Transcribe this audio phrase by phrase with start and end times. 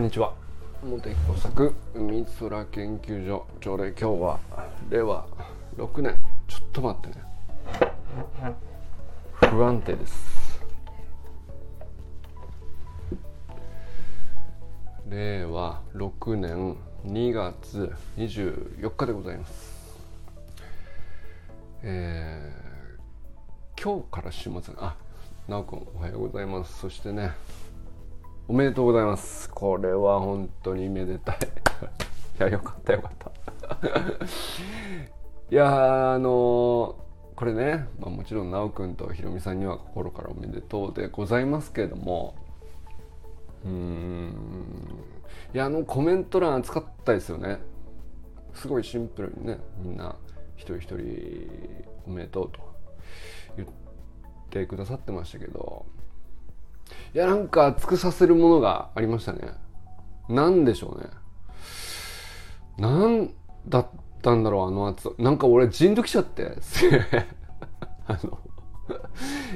[0.00, 0.32] こんにちは。
[0.82, 3.46] 茂木工作海空研究所。
[3.60, 4.40] 朝礼今日は
[4.88, 5.26] 令和
[5.76, 6.16] 6年。
[6.48, 7.24] ちょっと待ってね。
[9.34, 10.62] 不安定です。
[15.10, 19.98] 令和6年2月24日でございます。
[21.82, 24.96] えー、今日から週末あ
[25.46, 26.78] なおくんおはようございます。
[26.78, 27.32] そしてね
[28.50, 29.48] おめでとうございます。
[29.48, 31.36] これは本当にめでたい。
[32.40, 33.30] いやよかったよかった。
[35.48, 36.28] いやあのー、
[37.36, 42.34] これね、まあ、もちろん奈くんとひろみさんには心からおめでとうでございますけれども
[43.64, 44.34] うーん
[45.54, 47.60] いやあのコメント欄熱かったですよね。
[48.54, 50.16] すごいシンプルにねみんな
[50.56, 52.58] 一人一人おめでとうと
[53.56, 53.68] 言っ
[54.50, 55.86] てくださってましたけど
[57.14, 59.52] いや、なんか熱くさせるものがありましたね。
[60.28, 61.10] なんでしょうね。
[62.78, 63.30] なん
[63.68, 63.86] だっ
[64.22, 66.56] たんだろう、あの熱なんか俺、じんときちゃって。
[68.06, 68.38] あの、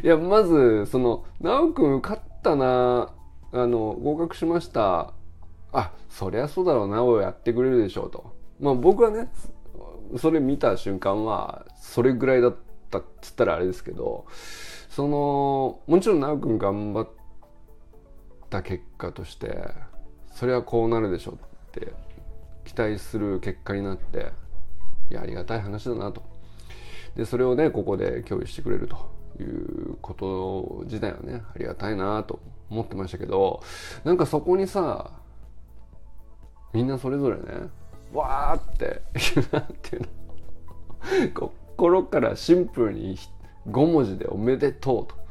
[0.03, 3.11] いや、まず、その、なおくん受かったな、
[3.53, 5.13] あの、合格しました。
[5.73, 8.33] あ、そりゃそうだろうな、おやってくれるでしょうと。
[8.61, 9.29] まあ僕はね、
[10.17, 12.57] それ見た瞬間は、それぐらいだっ
[12.91, 14.27] たっつったらあれですけど、
[14.89, 17.24] その、もちろんなおくん頑張って、
[18.59, 19.69] った結果として
[20.33, 21.93] それはこうなるでしょって
[22.65, 24.33] 期待する結果になって
[25.11, 26.23] いやありがたい話だなと。
[27.17, 28.97] でそれをねここで共有してくれると
[29.41, 33.63] いうこと自体はねありがたいなと思ってましたけど
[34.03, 35.11] なんかそこにさ
[36.73, 37.69] みんなそれぞれね
[38.13, 39.03] わーって
[39.53, 43.17] なんていうの心からシンプルに
[43.69, 45.24] 5文字で「おめでとう」と。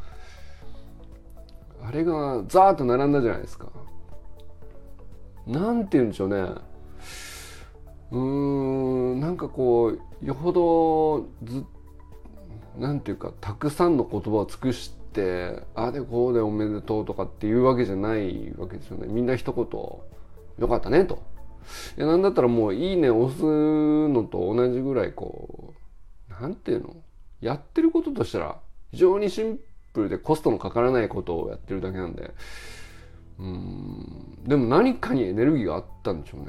[1.86, 3.67] あれがザーッと並んだじゃないですか。
[5.45, 6.38] なんて言うんでしょうね。
[8.12, 8.19] うー
[9.16, 11.66] んなんかこうよほどず
[12.78, 19.07] なんていうかたくさんの言葉を尽くしてあでこうでおめでとうとかっていうわけじゃないわけですよね。
[19.07, 21.22] みんな一言よかったねと。
[21.97, 25.74] いやなんだったらもういいね押すのと同じぐらいこ
[26.30, 26.96] うなんていうの？
[27.41, 28.57] やってることとしたら
[28.91, 29.59] 非常にシン
[29.94, 32.34] プルでコストのかからないことをやってるだけなんで。
[33.40, 34.38] うん。
[34.44, 36.48] でも何かにエネルギーがあったんでしょうね。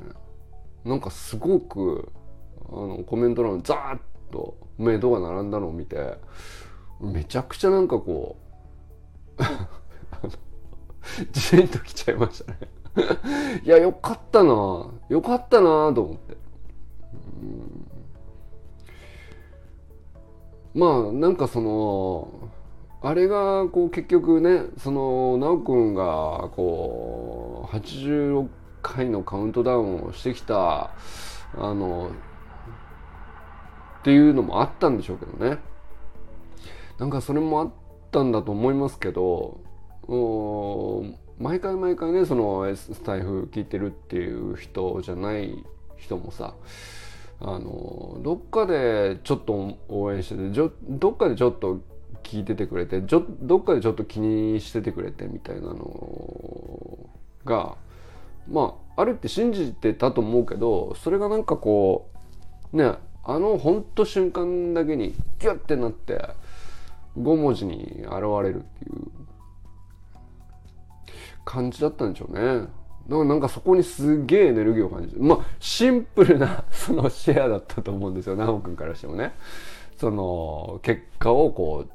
[0.85, 2.13] なんかすごく
[2.69, 3.99] あのコメント欄ザーッ
[4.33, 6.19] とメイドが並んだのを見て
[7.01, 8.37] めちゃくちゃなんかこ
[9.39, 9.43] う
[11.33, 12.59] ジーンときちゃいましたね。
[13.65, 14.91] いやよかったな。
[15.09, 16.37] よかったなと思って。
[20.75, 22.51] まあなんかその
[23.05, 28.49] あれがこう結局ねその奈くんがこう86
[28.81, 30.91] 回のカウントダウンをしてきた
[31.57, 32.11] あの
[34.01, 35.59] っていうのもあったんでしょうけどね。
[36.99, 37.73] なんかそれもあっ
[38.11, 39.61] たんだと思いますけど
[41.39, 45.63] 毎回毎回ねそのスタイフ聞いてるっていう人じゃない
[45.99, 46.55] 人もさ
[47.41, 51.81] あのどっかでちょっと応援しててどっかでちょっと
[52.25, 56.99] 聞いててくれてちょどっかでちょっと気にしててくれてみたいなの
[57.45, 57.77] が
[58.49, 62.11] まああるって信じてたと思うけどそれがなんかこ
[62.73, 66.21] うねあのほんと瞬間だけにギュッてなって
[67.17, 69.25] 5文字に現れるっていう
[71.45, 72.67] 感じだったんでしょうね。
[73.09, 75.23] だからなんかそこにすげえエネルギーを感じる。
[75.23, 79.35] まあシンプルな そのシェアだったと思うんですよ、奈くんからしてもね。
[79.97, 81.91] その結果をこう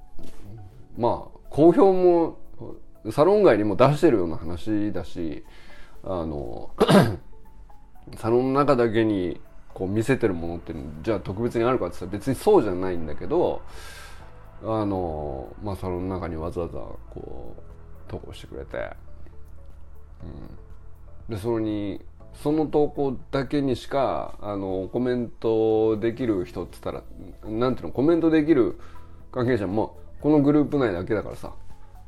[1.00, 2.38] まあ好評も
[3.12, 5.44] サロン外にも出してるような話だし
[6.04, 6.72] あの
[8.18, 9.40] サロンの中だけに
[9.74, 13.62] こう見せてるものってじゃあ特別にあるかって言ったら別にそうじゃないんだけど
[14.62, 17.62] あのまあサロンの中にわざわざこう
[18.10, 18.92] 投稿してくれて、
[21.30, 22.02] うん、でそれに
[22.34, 27.04] その投稿だけにしかあのコメントできる人っつったら
[27.46, 28.78] なんていうのコメントできる
[29.32, 31.54] 関係者もこのグループ内だけだからさ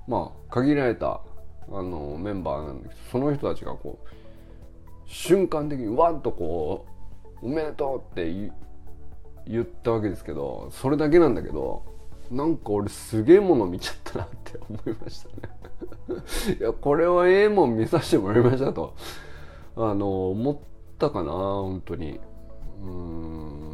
[0.08, 1.22] まあ限られた
[1.70, 4.08] あのメンバーなんだけどその人たちがこう
[5.06, 6.86] 瞬間的にわっとこ
[7.42, 8.52] う「おめでとう」って
[9.48, 11.84] 言ったわけですけどそれだけなんだけど
[12.30, 15.54] なんか俺すげえもの見ちゃったなって思いましたね。
[16.60, 18.94] いやこれはええもん見させてもらいましたと
[19.76, 20.58] あの思っ
[20.98, 22.20] たかな本当に。
[22.82, 23.72] うん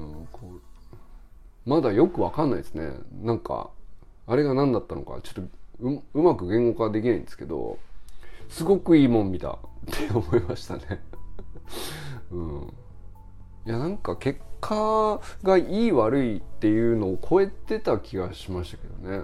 [1.67, 2.93] まだよくわかんないですね。
[3.21, 3.71] なんか
[4.27, 7.79] あれが何だったのかちょっとうまく言語化できないんですけど
[8.49, 9.51] すごくいいもん見た。
[9.51, 11.01] って思いましたね。
[12.31, 12.73] うん。
[13.65, 19.23] いやなんか結果がいい悪いっていうのを超えてた気がしましたけどね。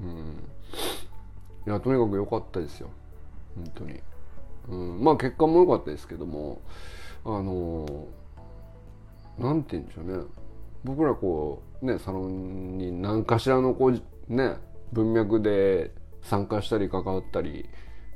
[0.00, 0.50] うん。
[1.66, 2.90] いやとにかく良かったですよ。
[3.54, 4.00] 本当に、
[4.68, 6.60] うん、まあ結果も良かったですけども
[7.24, 8.08] あの
[9.38, 10.24] なんて言うんでしょうね。
[10.82, 14.56] 僕らこうねサロンに何かしらのこうね
[14.92, 15.92] 文脈で
[16.22, 17.68] 参加したり関わったり、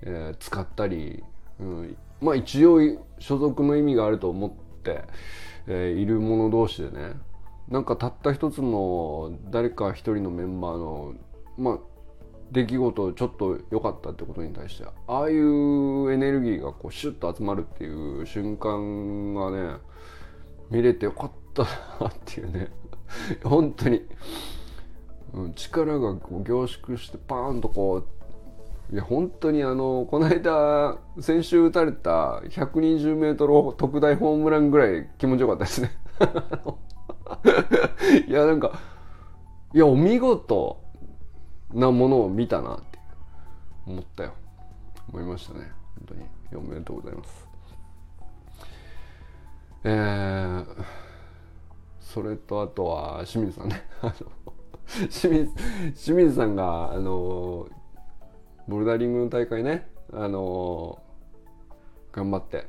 [0.03, 1.23] えー、使ったり、
[1.61, 2.81] うん、まあ一応
[3.19, 4.51] 所属の意味があると思っ
[4.83, 5.05] て、
[5.67, 7.13] えー、いる者同士でね
[7.69, 11.15] なんかたった一つの誰か一人のメンバーの
[11.59, 11.79] まあ
[12.51, 19.77] 出来事ちょっと良かったってことに対してああいうエネルギーがこうシュッと集まるっていう瞬間がね
[20.71, 21.65] 見れてよかった
[22.03, 22.71] なっていうね。
[23.45, 24.03] 本当に、
[25.35, 35.91] うん、力がこう凝縮してパーンとこういや本当にあのこの間先週打たれた 120m 特大ホームランぐらい気持ちよかったですね。
[38.27, 38.81] いやなんか
[39.75, 40.81] いやお見事
[41.75, 42.99] なものを見たなって
[43.87, 44.33] 思ったよ。
[45.13, 45.71] 思いましたね。
[46.07, 46.25] 本当に。
[46.55, 47.49] おめでとうございます。
[49.85, 50.67] えー、
[52.01, 53.85] それとあとは清水さんね。
[55.11, 55.51] 清水
[55.95, 57.69] 清水さんがあの
[58.67, 61.01] ボルダリングの大会ねあの
[62.13, 62.65] 頑張ってっ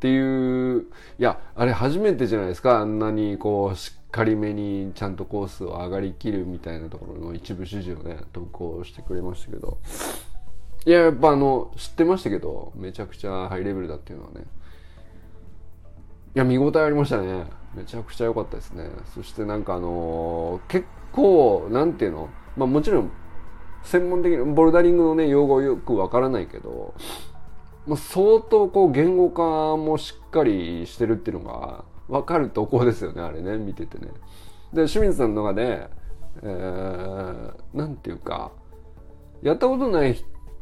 [0.00, 0.86] ていう
[1.18, 2.80] いやあれ初めてじゃないですか。
[2.80, 9.78] あんなにこうしっかりめにちゃんとコースを上がりきるみたいなところの一部始終をね投稿してくれましたけど。
[10.86, 14.42] いややっぱあの知ってましたけどめちゃくちゃハイレベルだっていうのはね。
[16.34, 17.46] いや見応えありましたね。
[17.74, 18.90] めちゃくちゃ良かったですね。
[19.14, 22.28] そしてなんかあのー、結構なんていうの？
[22.56, 23.10] まあもちろん
[23.82, 26.94] 専門的にボルダリングのね用語よくわからないけど
[27.86, 34.08] まあ、相当こう言語化もしっかりしてるっていうのが分かるとこですよねあれね見ててね。
[34.72, 35.88] で清水さんの中で、
[36.42, 38.52] えー、なんていうか
[39.42, 40.14] やったことない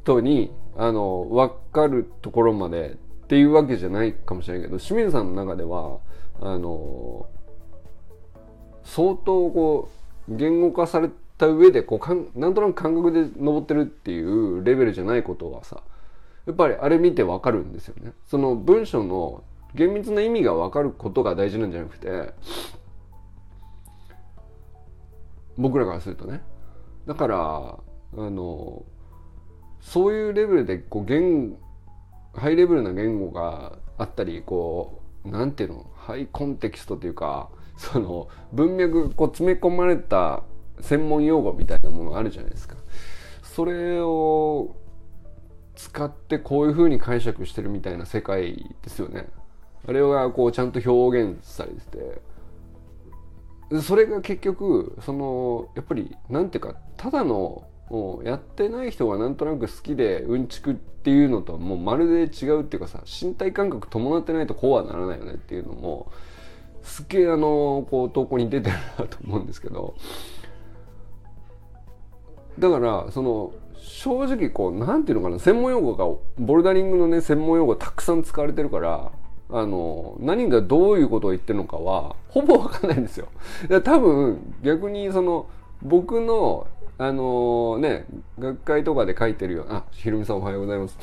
[0.02, 6.00] 人にあの分かるところまでっていうわけじゃないかもしれないけど清水さんの中では
[6.40, 7.28] あの
[8.82, 15.82] 相当こう言語化された上でこうかんなんとなく感覚で登ってるっていうレベルじゃないことはさ
[16.46, 18.12] やっぱりあれ見てわかるんですよね。
[18.26, 22.34] その文章の厳密な意味がわかることが大事なんじゃなくて、
[25.56, 26.42] 僕らからするとね。
[27.06, 28.84] だから、あの、
[29.80, 31.56] そういうレベルで、こう、言、
[32.34, 40.42] ハイレベルな言語があったり、こう、なんていうの、ハイコンテキストっていうか、その、文脈、こう、詰め込まれた
[40.80, 42.76] 専門用語みたいなものがあるじゃないですか。
[43.42, 44.76] それを
[45.74, 49.28] 使ってこういう風に解釈してるみたいな世界ですよね。
[49.86, 52.20] あれがこうちゃんと表現されて
[53.70, 57.64] てそれが結局そのやっぱりなんていうかただの
[58.24, 66.12] やってない人がなんとなく好きでうんちくっていうのとはもうまるで違うっていうかさ身体感覚伴ってないとこうはならないよねっていうのも
[66.82, 69.94] すげえあのこう投稿に出てるなと思うんですけど
[72.58, 76.04] だからその正直こうなんていうのかな専門用語が
[76.38, 79.12] ボルダリングのね専門用語たくさん使われてるから
[79.50, 83.28] あの何がどういうことを言ってるのかはほぼわかんないんですよ。
[83.84, 85.46] 多分逆にその
[85.82, 86.66] 僕の
[86.98, 88.06] あのね
[88.38, 90.98] 学会とかで書いてるよあひろみさんおはようございます。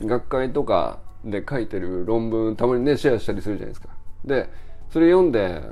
[0.00, 3.88] 学会とかで書いてる論文たまにねシェアしたりするじゃないですか。
[4.24, 4.50] で
[4.90, 5.62] それ読んで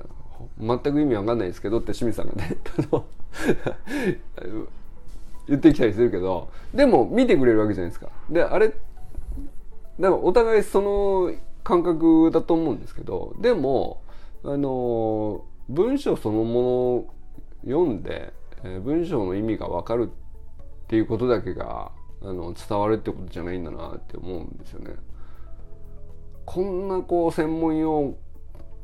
[0.58, 2.56] 全く意味わかんないですけどって清水さんがね
[5.46, 8.78] 言ってきたりするけどでも見てくれるわけじゃないですかであれだか
[9.98, 14.02] らお互いその感覚だと思うんですけどでも
[14.44, 17.14] あの文章そのものを
[17.64, 20.10] 読んで、え文章の意味が分かる
[20.84, 24.94] っていうことだけがあの伝わるってことじゃないんだなって思うんですよね。
[26.44, 28.14] こんなこう専門用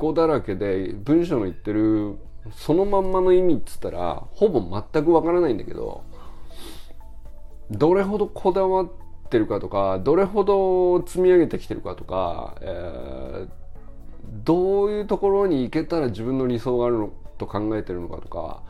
[0.00, 2.18] 語だらけで文章の言ってる
[2.52, 4.60] そのまんまの意味っつったらほぼ
[4.92, 6.02] 全くわからないんだけど
[7.70, 8.88] どれほどこだわっ
[9.28, 13.48] てるかとかどれほど積み上げてきてるかとか、えー、
[14.44, 18.62] どういうところに行けたら自分の理想があるのと考えてるのかとか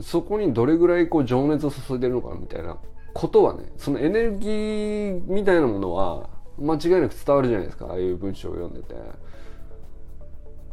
[0.00, 2.78] そこにどれぐらいこう情熱を注いでるのかみたいな
[3.12, 8.94] ことはねそのエネルギーみたいなものは間違いなく伝わるじゃないですかああいう文章を読んでて。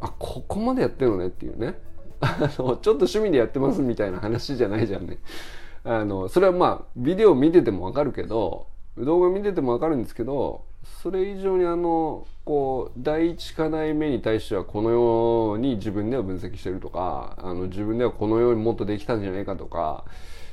[0.06, 1.80] あここまでやってるのねっていうね
[2.22, 5.20] あのちょっと趣味でやってますみたいな話じゃないじゃんね
[5.84, 10.64] あのそれはまあビデオ見ててもわかるけど動画見ててもわかるんですけど
[11.02, 20.06] それ以上にあのこう第一課題目に対してはこのように自分では分析してるとかあの自分ではこのようにもっとできたんじゃないかとか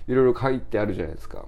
[0.09, 1.45] いろいろ書いてあるじゃないですか。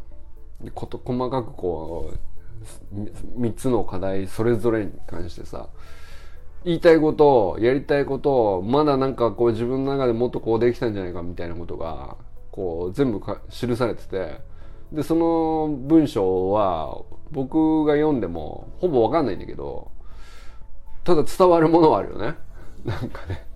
[0.75, 5.69] こと細かくこう3つの課題それぞれに関してさ
[6.65, 12.17] 言いたいことやりたいことまだなんかこう自分の中でもっとこうできたんじゃないかみたいなことが
[12.51, 14.55] こう全部か記されてて。
[14.93, 17.03] でその文章は
[17.33, 19.91] 僕が読んでもほぼわかんないんだけど
[21.03, 22.35] ただ伝わるものはあるよね。
[22.85, 23.47] なんかね。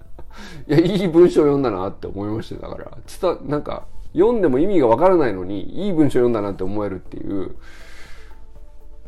[0.69, 2.99] いやいい文章読んだなって思いましただから。
[3.21, 7.57] 伝なんか読んでも意味がわからないのにいい文章読んだなって思えるっていう。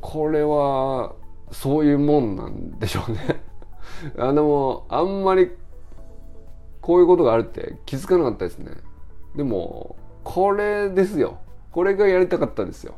[0.00, 1.12] これは
[1.52, 3.42] そういうもんなんでしょうね。
[4.18, 5.50] あでもあんまり
[6.80, 8.72] こういうことがあるって気づかなかったですね。
[9.36, 11.38] でもこれですよ。
[11.72, 12.94] これがやりたかったんですよ。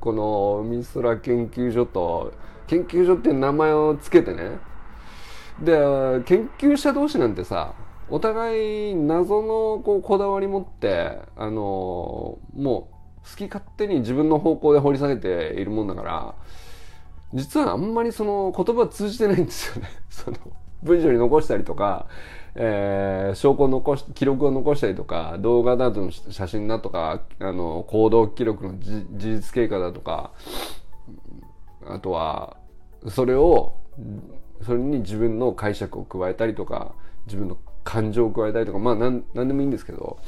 [0.00, 2.32] このミスラ研究所と
[2.66, 4.58] 研究所っていう名前を付けてね。
[5.60, 5.74] で
[6.24, 7.74] 研究者同士なんてさ
[8.08, 12.88] お互い謎のこうこだわり持ってあのも
[13.24, 16.34] う好き勝手に自分の方向で掘り下げているもんだから
[17.34, 19.88] 実はあんまりその言葉通じてないんですよね。
[20.10, 20.36] その
[20.82, 22.06] 文章に残したりとか、
[22.54, 30.32] えー、証拠を残し記録を残したりとか動画などの写真だとかあの行動記録の事実経過だとか
[31.86, 32.56] あとは
[33.08, 33.74] それを
[34.62, 36.94] それに自分の解釈を加えたりとか
[37.26, 40.18] 自分の感情を加えたりとかまあ何何でもいいんですけど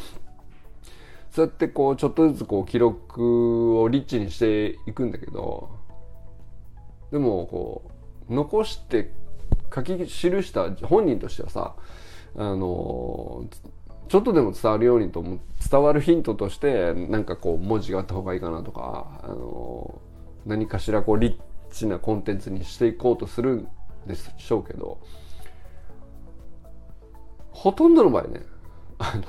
[1.31, 5.71] そうやってこうちょっとずつこう記録をリッチにしていくんだけど
[7.13, 7.91] でもこ
[8.29, 9.13] う残して
[9.73, 11.75] 書き記した本人としてはさ
[12.37, 13.45] あの
[14.09, 15.23] ちょっとでも伝わるようにと
[15.71, 20.01] 伝わるヒントとしてなんかこう文字があった方がいいかなとかあの
[20.47, 21.37] 何かしらこうリッ
[21.71, 23.69] チなコンテンツにしていこうとするん
[24.07, 24.99] でしょうけど
[27.51, 28.43] ほとんどの場合ね
[28.99, 29.23] あの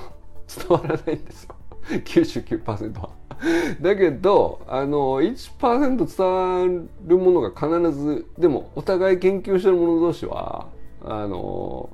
[0.47, 3.09] 伝わらないんですよ 99%は。
[3.81, 10.67] だけどあの1%伝わるものが必ずでもお互い研究してる者同士は
[11.03, 11.89] あの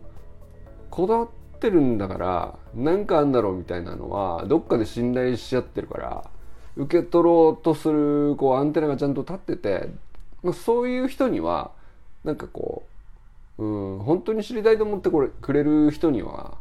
[0.89, 1.27] こだわっ
[1.60, 6.29] てるんだから何かあんだろうみたいなのはどっかで信頼し合ってるから
[6.75, 9.89] 受け取ろうとするこうアンテナがちゃんと立ってて、
[10.44, 11.72] まあ、そういう人には
[12.24, 12.84] なんかこ
[13.58, 16.58] う、うん、本当に知りたいと思ってこれくれる人には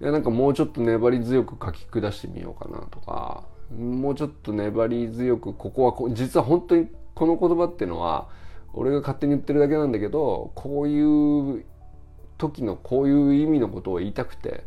[0.00, 3.44] いやなんかもうちょっと粘り強く書き下してみようかなとか
[3.78, 8.28] もうちょっと粘り強くここはこ実は本当にこの言葉っていうのは
[8.72, 11.64] 俺が勝手に言ってるだけなんだけどこういう
[12.38, 14.64] 時のこういう意味のことを言いたくて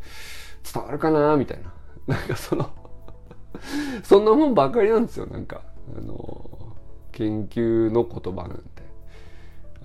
[0.73, 1.73] 伝わるかなみたいな。
[2.07, 2.69] なんかその
[4.03, 5.25] そんなもんばかりなんですよ。
[5.25, 5.61] なんか
[5.97, 6.49] あの
[7.11, 8.77] 研究の言葉なんて。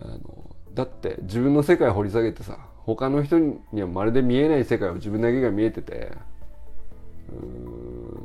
[0.00, 6.12] あのだって自分の世界掘り下げてさ他の人にはまるで見えない世界を自分だけが見えてて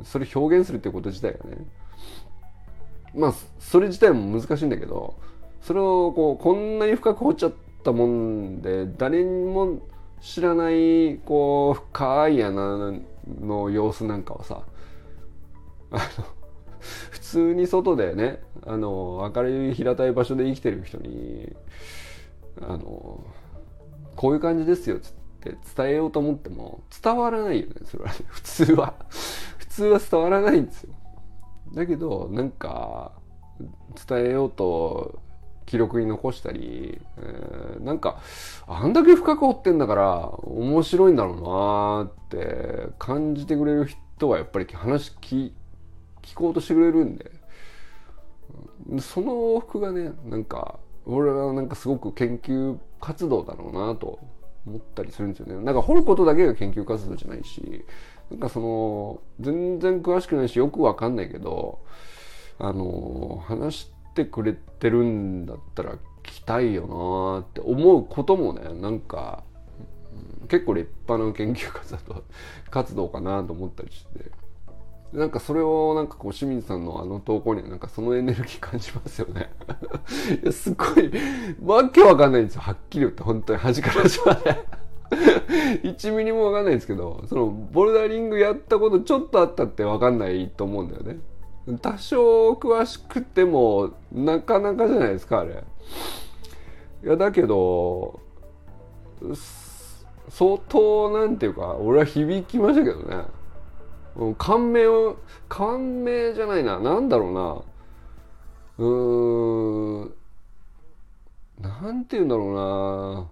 [0.04, 1.66] それ表現するってこと自体がね。
[3.14, 5.18] まあそれ自体も難しいんだけど
[5.62, 9.80] それをこうこんなに深く掘っちゃったもんで誰にも
[10.20, 12.92] 知らないこう深い穴
[13.40, 14.62] の様子なんかをさ
[15.90, 16.24] あの
[17.10, 21.54] 普通に外でねあの明るい平たい場所で生きてる人に
[22.60, 23.24] あの
[24.16, 28.94] こういう感じですよっつって伝えようと思っても伝わらないよねそれは、ね、 普通は。
[29.58, 30.94] 普通は伝わらないんですよ。
[31.74, 33.12] だけどなんか
[34.08, 35.20] 伝えようと
[35.66, 38.18] 記録に残したり、えー、なんか
[38.66, 45.52] あんだけ深く掘ってんだから面白いんだろうなーって感じてくれる人はやっぱり話聞
[46.22, 47.38] 聞こうとしてくれるんで。
[49.00, 54.18] その往復がねなんか俺はなんかすごく研究活動だろうなと
[54.68, 55.64] 思ったりするんですよね。
[55.64, 57.84] なんか掘ることだけが研究活動じゃないし、
[58.30, 61.80] なんかその、全然詳しくないしよくわかんないけど、
[62.58, 69.44] あの、話してくれてるんだったら来たいよなって思うこともね、なんか、
[70.48, 72.24] 結構立派な研究活動
[72.70, 74.37] 活動かなと思ったりして。
[75.12, 79.50] なんかそれをなんかこう清水さんのあの投稿にはなんかそのエネルギー感じますよね。
[80.42, 81.10] いやすごい。
[81.64, 82.60] わけわかんないんですよ。
[82.60, 84.78] はっきり言って本当に端から端まで。
[85.82, 91.18] 1ミリもわかんないんですけどそのボルダリングやったことちょっとあったってわかんないと思うんだよね。
[91.80, 95.64] 多少詳しくてもなかなかじゃないですかあれ。
[97.04, 98.20] いやだけど
[100.28, 103.37] 相当なんていうか俺は響きましたけどね。
[104.36, 105.16] 感銘を
[105.48, 106.78] 感銘じゃないな。
[106.80, 107.62] なんだろうな。
[108.78, 110.14] うーん。
[111.60, 113.30] なんて言うんだろ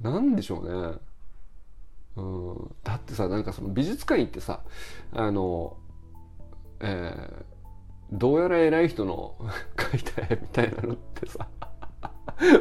[0.00, 0.12] うな。
[0.12, 0.98] なんでしょうね。
[2.16, 2.74] うん。
[2.84, 4.60] だってさなんかその美術館行ってさ
[5.12, 5.76] あの
[6.80, 7.44] えー
[8.10, 9.34] どうやら偉い人の
[9.76, 11.46] 描いた絵みたいなのってさ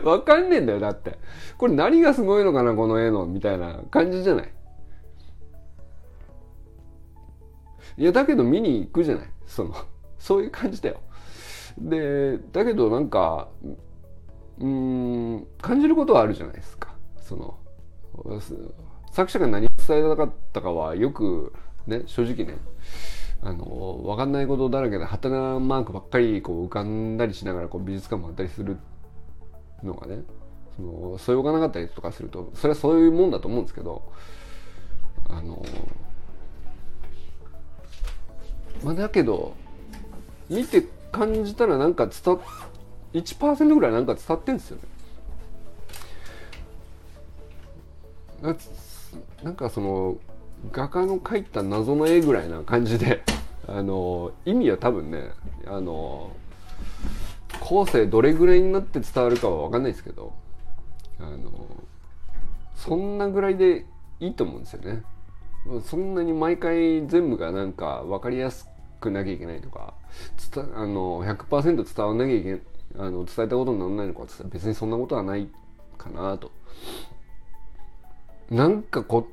[0.04, 1.18] わかんねえんだよだって。
[1.58, 4.50] これ何がすごいのかなこの絵のみたいな感じじゃない？
[7.98, 9.28] いやだけど見に行くじゃない？
[9.46, 9.74] その
[10.20, 10.98] そういう感じだよ。
[11.78, 13.50] でだけどなんか
[14.60, 16.96] うん感じることはあるじゃないですか。
[17.20, 17.56] その
[19.12, 21.54] 作者が何を伝えたかったかはよく
[21.86, 22.58] ね正直ね
[23.42, 28.78] あの分かんないことだらけでハテナマークばっかりこう浮かんだりしながらこう美術館もあったりする
[29.84, 30.24] のがね
[30.76, 34.02] そのそよがなかったりとかするとそれはそういうもんだと思うんですけど
[35.30, 35.64] あの
[38.84, 39.56] まあだけど
[40.50, 42.40] 見て感じたらなんか伝
[43.14, 44.84] 1%ぐらいなんか伝ってんですよね。
[49.44, 50.18] なんかその
[50.72, 53.24] 画家の描いた謎の絵ぐらいな感じで
[53.68, 55.32] あの意味は多分ね
[55.66, 56.32] あの
[57.60, 60.34] 後世どれぐらいになって伝わるかは分かんないですけど
[61.20, 61.52] あの
[62.76, 63.86] そんなぐらいで
[64.20, 65.04] いいと思うんですよね。
[65.84, 68.68] そんなに毎回全部がなんか分かりやす
[69.00, 69.94] くなきゃいけないとか
[70.76, 72.62] あの100%伝わんなきゃいけない
[73.00, 75.50] あの伝えたことにならないのかって別にそんなことはない
[75.98, 76.52] かなと。
[78.50, 79.28] なんかこ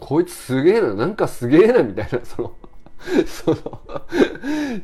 [0.00, 2.52] こいつすげえななんかすげえなみたいなその
[3.24, 3.80] その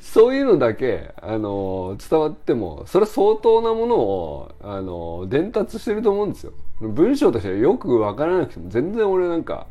[0.01, 6.53] そういうのだけあの伝わってもそれ相当なものをあの伝達してると思うんですよ。
[6.81, 9.67] 文章としてはよく分からなくても全然俺なんか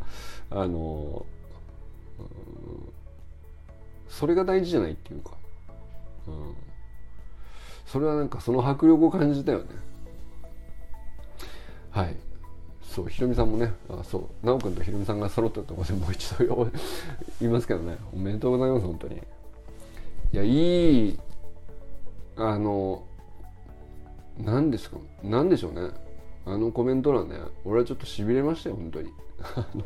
[0.50, 1.25] あの
[4.08, 5.32] それが大事じゃないっていうか、
[6.27, 6.56] うん、
[7.86, 9.65] それはなんかその迫力を感じたよね。
[11.91, 12.15] はい。
[12.82, 14.24] そうひろみさんもねあそう。
[14.41, 16.72] 奈くんとひろみさんが揃ったところでもう一度
[17.39, 17.98] 言いますけどね。
[18.13, 19.15] おめでとうございます本当に。
[19.17, 21.19] いやいい
[22.38, 23.04] あの
[24.38, 25.91] 何ですか何でしょうね。
[26.45, 29.12] あのコメント欄ね俺はちょっとしびれましたよ本当に。
[29.56, 29.84] あの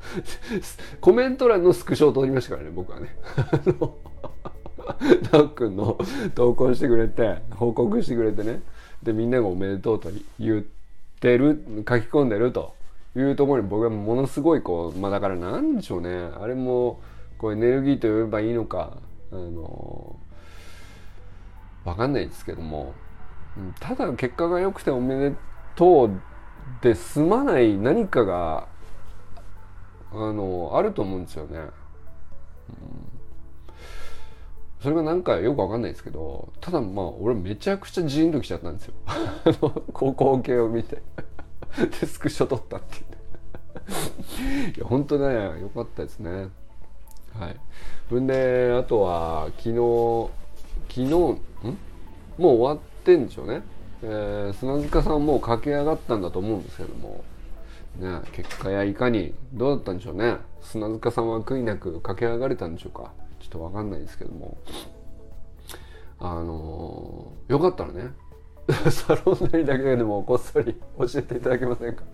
[1.00, 3.16] コメント欄のスクショを撮りましたからね僕はね。
[5.32, 5.98] なおくんの
[6.34, 8.62] 投稿してくれて報告してくれてね。
[9.02, 10.78] でみんながおめでとうと言って
[11.20, 12.74] てる書き込んでると
[13.16, 16.10] いうところに僕はものすごいこうまあだからなんでしょうね。
[16.40, 17.00] あれも
[17.38, 18.98] こうエネルギーと呼べばいいのか
[19.32, 20.16] あの
[21.84, 22.94] わかんないですけども。
[23.80, 25.36] ただ結果が良くておめで
[25.74, 26.10] とう
[26.80, 28.68] で済まない何かが
[30.12, 31.58] あのあると思うんですよね。
[31.58, 31.68] うん。
[34.80, 38.94] それがなんかよくわかんないですけどただまあ俺めちゃくちゃジーンときちゃったんですよ。
[39.92, 41.02] 高校系を見て。
[42.00, 44.70] でスクショ撮ったっていう。
[44.76, 46.48] いや本当ねよかったですね。
[47.38, 47.56] はい。
[48.08, 50.30] ほんであとは昨日
[50.88, 51.10] 昨日ん？
[52.38, 53.62] もう終わってんでしょうね、
[54.02, 57.24] えー、砂塚さんもう駆け上がったんだと思うんですけども。
[57.96, 60.36] ね結果やいかにどうだったんでしょうね。
[60.60, 63.12] 砂塚さんは悔いなく駆け上がれたんでしょうか。
[63.40, 64.58] ちょっと分かんないですけども。
[66.20, 68.10] あのー、よかったらね。
[68.90, 72.04] サロン内だけでもこっそり教えていただけませんか？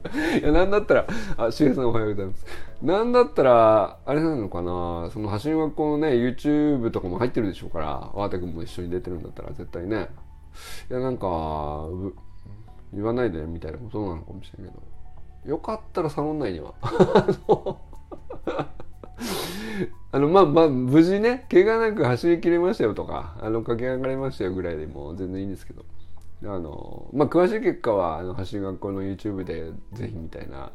[0.41, 1.07] いやなんだったら
[1.37, 2.47] あしげさんおはようございます。
[2.81, 5.11] なんだったらあれなのかな。
[5.11, 10.11] その走り学校のね YouTube とかも入ってるでしょうからワーテ君も一緒に出てるんだったら絶対ね。
[10.89, 11.89] いやなんか
[12.93, 14.81] 言わないでみたいなことなのかもしれんけど。
[15.45, 16.75] よかったらサロン内には。
[20.13, 25.85] あのまあまあ無事ね怪我なく走りきれましたよとかあの駆け上がれましたよぐらいでも全然いいんですけど。
[26.47, 30.73] あのまあ詳しい結果はあの走り学校の YouTube でぜひみたいな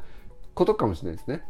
[0.55, 1.43] ことかもしれないですね。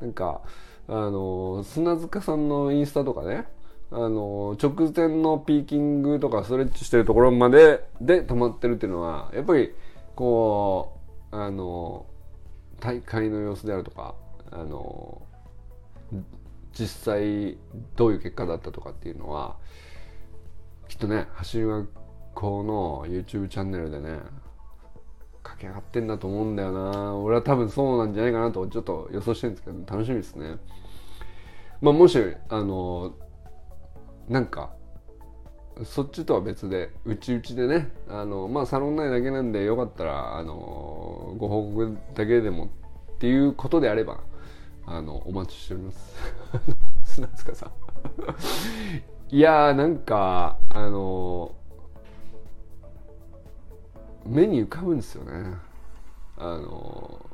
[0.00, 0.42] なんか
[0.88, 3.46] あの砂塚さんのインスタとかね
[3.90, 9.72] あの直前のピーキングとかストレッチしてるところまでで止まってるっていうのはやっぱり
[10.14, 10.98] こ
[11.30, 12.06] うあの
[12.82, 14.16] 大会の様子であるとか
[14.50, 15.22] あの
[16.72, 17.56] 実際
[17.94, 19.56] どういう結果だったとかっていうのは
[20.88, 21.88] きっとね走り学
[22.34, 24.18] 校の YouTube チャンネルでね
[25.44, 27.14] 駆け上がってんだと思うんだよな。
[27.16, 30.56] 俺は多分そうなんじゃないかなとちょっと予想してるんですけど楽しみですね。
[31.80, 32.18] まあもし
[32.48, 33.14] あの
[34.28, 34.74] なんか
[35.84, 42.68] そっちとは別でうちうちでねあのまあサロン内だけなんでよかったらあのご報告だけでもっ
[43.18, 44.20] ていうことであれば
[44.86, 46.14] あのお待ちしております。
[47.04, 47.70] 砂塚さん。
[49.34, 51.54] いやーなんかあの
[54.26, 55.54] 目に浮かぶんですよね。
[56.36, 57.26] あの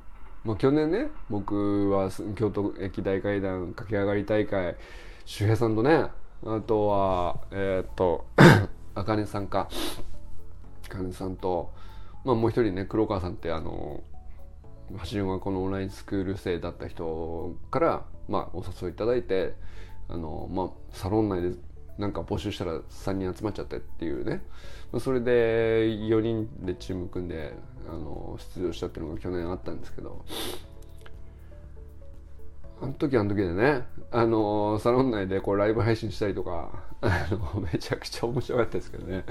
[0.44, 4.76] まあ、去年ね僕は京都駅大階段駆け上がり大会
[5.24, 6.06] 周平さんとね
[6.44, 8.26] あとはえー、っ と
[8.94, 9.68] あかねさんか。
[10.86, 11.72] あかねさんと、
[12.24, 14.02] まあ、もう一人ね黒川さんってあの
[14.96, 19.54] 走りはこのオンラインスクール生だった人から、まあ、お誘いいただいて
[20.08, 21.56] あの、まあ、サロン内で
[21.98, 24.42] なんか募集したら3人集まっちゃってっていうね。
[25.00, 27.54] それで4人でチーム組んで
[27.86, 30.24] あの出場したっていうのが去年あったんですけど。
[32.80, 39.24] あの時あの時でねあのサロン内でこうライブ配信したりとかあのめちゃくちゃ面白かったですけどね。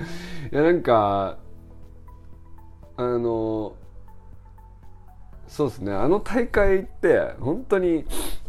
[0.52, 1.38] いやなんか
[2.98, 3.76] あの
[5.48, 5.94] そうですね。
[5.94, 8.06] あの大会って本当に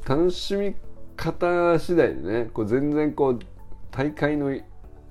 [0.06, 0.74] 楽しみ
[1.16, 3.38] 方次第でねこう全然こう
[3.90, 4.62] 大会の意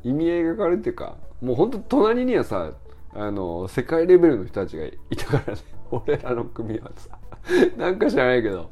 [0.04, 2.72] 味合いが変わるっていうかもう本当隣にはさ
[3.14, 7.18] あの世界レベルの人たちがいたからね俺らの組はさ。
[7.78, 8.70] なんか知らないけど。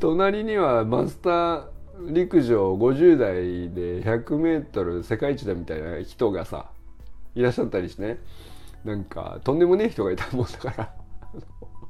[0.00, 1.64] 隣にはマスター
[2.08, 3.34] 陸上50代
[3.70, 6.70] で 100m 世界一だみたいな人がさ
[7.34, 8.18] いらっしゃったりしてね。
[8.84, 10.94] なんかとんでもねえ人がいたもんだから。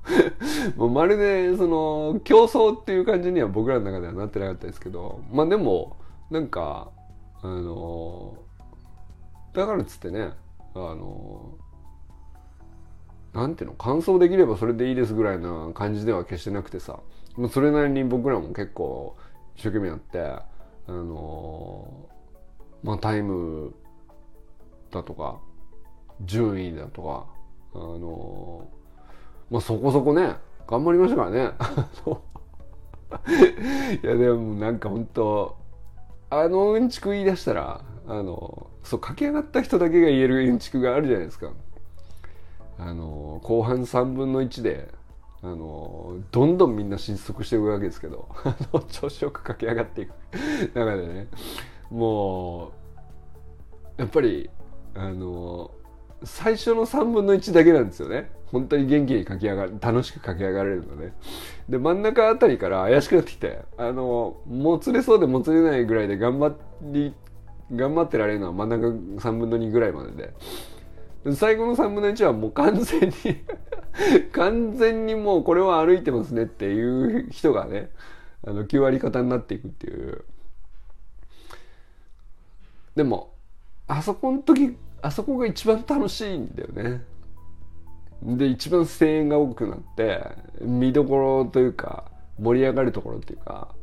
[0.77, 5.21] もうまるでその競争っていう感じには僕らの中ではなってなかったですけど。
[5.33, 5.97] まあでも
[6.31, 6.91] なんか
[7.43, 8.37] あの
[9.53, 10.33] だからっつってね
[10.75, 11.59] あの
[13.35, 17.01] なんていうの完走できればそれでいいですぐらいな感じでは決してなくてさ。
[17.51, 19.17] それなりに僕らも結構
[19.57, 20.47] 一生懸命やってあ
[20.87, 22.09] の
[22.85, 23.75] まあタイム
[24.93, 25.41] だとか
[26.21, 27.27] 順位だとか
[27.75, 28.69] あの
[29.51, 30.37] まあそこそこね
[30.69, 31.51] 頑張りましたからね。
[34.03, 35.57] いやでもなんか本当
[36.31, 41.51] あのうんちく言い出したらあのそう駆け上がった人だけが言えるうんちくがあるじゃないですか。
[42.79, 44.89] あの後半3分の1で
[45.43, 48.29] あのどんどんみんな失速していくわけですけど
[48.91, 50.13] 調子よく駆け上がっていく。
[50.75, 51.29] 中でね
[51.91, 52.73] も
[53.99, 54.51] うやっぱり
[54.95, 55.71] あの
[56.23, 58.31] 最初の3分の1だけなんですよね。
[58.47, 61.13] 本当に元気に駆け上がる楽しく駆け上がれるのね。
[61.69, 67.15] で真ん中あたりから怪しくなってきてあのもつれそうでもつれないぐらいで頑張り
[67.73, 70.35] 頑張ってられるのは真ん中3分の2ぐらいまでで。
[71.33, 73.15] 最後の3分の1はもう完全に
[74.33, 77.91] 完全にもうこれは歩いてますねっていう人がね
[78.47, 80.25] あの9割方になっていくっていう。
[82.95, 83.33] でも
[83.87, 87.05] あそこの時あそこが一番楽しいんだよね。
[88.23, 90.23] で一番声援が多くなって
[90.61, 92.05] 見どころというか
[92.39, 93.75] 盛り上がるところっていうか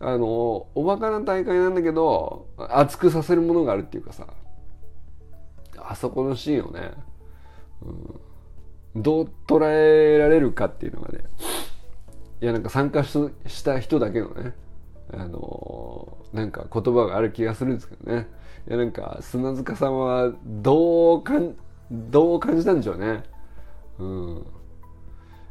[0.00, 4.26] あのおバカな大会なんだけど熱くさせるものがあるっていうかさ
[5.90, 6.92] あそこのシーンをね、
[8.94, 11.24] うん、どう捉えられるかっていうのがね
[12.40, 14.54] いやなんか参加した人だけのね
[15.12, 18.28] あのなんか言葉がある気がするんですけどね。
[18.68, 21.56] いやなんか砂塚さんはどうかん
[21.90, 23.24] どう感じたんでしょうね。
[23.98, 24.46] うん。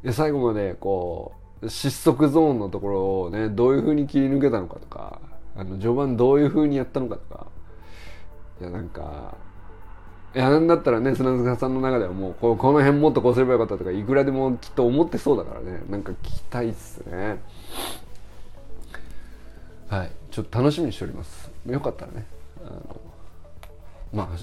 [0.05, 5.19] いや最後までこう失速ゾーンのところをねどういうふうに切り抜けたのかとか
[5.57, 7.47] あの序盤どういうふうにやったのかとか。
[8.61, 9.37] いやなんか
[10.35, 15.81] いやなんだったらね砂塚さんの中ではもうここの辺もっとこうすればよかったとかいくらでもきっと思ってそうだからね。
[15.89, 17.39] なんか聞きたいっすね。
[19.87, 20.11] はい。
[20.29, 21.49] ちょっと楽しみにしております。
[21.67, 22.25] よかったらね。
[22.63, 23.01] あの
[24.13, 24.37] ま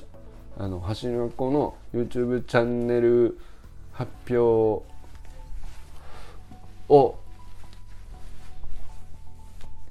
[0.59, 3.38] ああの橋の子の YouTube チャンネル
[3.92, 4.85] 発表
[6.88, 7.18] を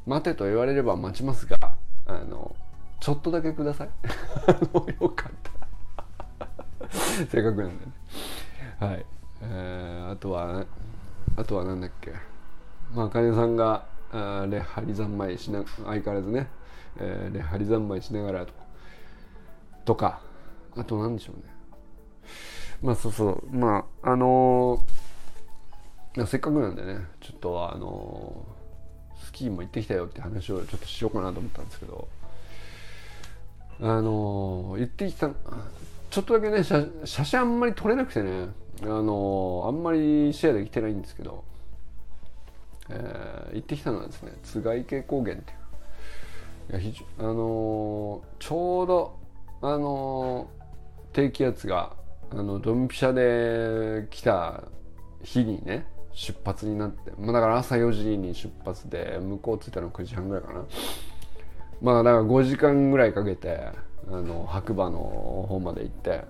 [0.05, 1.57] 待てと言われれば待ちますが
[2.05, 2.55] あの
[2.99, 3.89] ちょっとだけください。
[5.01, 5.54] よかった
[6.91, 7.91] せっかくなんでね。
[8.79, 9.05] はい。
[9.41, 10.65] えー、あとは
[11.35, 12.13] あとはなんだっけ。
[12.93, 16.47] まあ茜さんがあレハリ三昧しな相変わらずね、
[16.97, 18.53] えー、レハリ三昧しながらと
[19.85, 20.21] とか
[20.75, 21.43] あと何でしょうね。
[22.81, 23.55] まあそうそう。
[23.55, 27.07] まああのー、せっかくなんでね。
[27.21, 32.07] ちょっとあのー、スキーも行ってきたよって話をちょっとしようかなと思ったんですけど。
[33.81, 35.31] あの、行ってきた
[36.15, 38.47] ちょっとだけね写写真あんまり撮れなくてね
[38.83, 41.43] あのあんまりシェアできてないんですけど、
[42.89, 45.51] え行ってきたのはですね津賀池高原って
[46.77, 49.19] いういやあのちょうど
[49.61, 50.49] あの
[51.11, 51.97] 低気圧が
[52.31, 54.63] あのドンピシャで来た
[55.21, 60.63] 日にね出発になって、まあ、だから朝4時に出発で向こう着いたの9時半ぐらいかな。
[61.81, 63.67] まあだから5時間ぐらいかけて
[64.09, 64.97] あの白馬の
[65.49, 66.23] 方まで行って。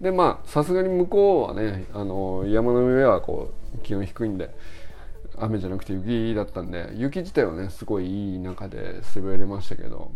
[0.00, 4.52] でまあさすがに向こうはねあの山の上はこう気温低いんで
[5.38, 10.10] 雨じゃなくて雪だったんで雪自体はねすごいいい中で滑れましたけど。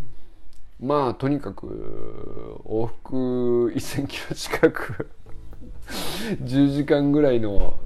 [0.78, 5.08] まあとにかく往復1000キロ近く
[6.42, 7.78] 10時間ぐらいの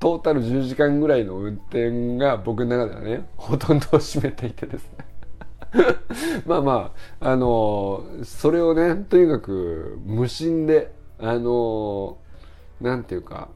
[0.00, 5.03] トータル10時間ぐらいの運転が僕の中ではねほとんどを占めていてですね。
[6.46, 12.18] まあまああのそれをねとにかく無心であの
[12.80, 13.48] なんていうか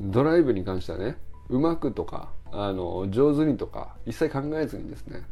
[0.00, 1.16] ドライブに関してはね
[1.48, 5.22] うまくとかあの上手にとか一切考えずにですね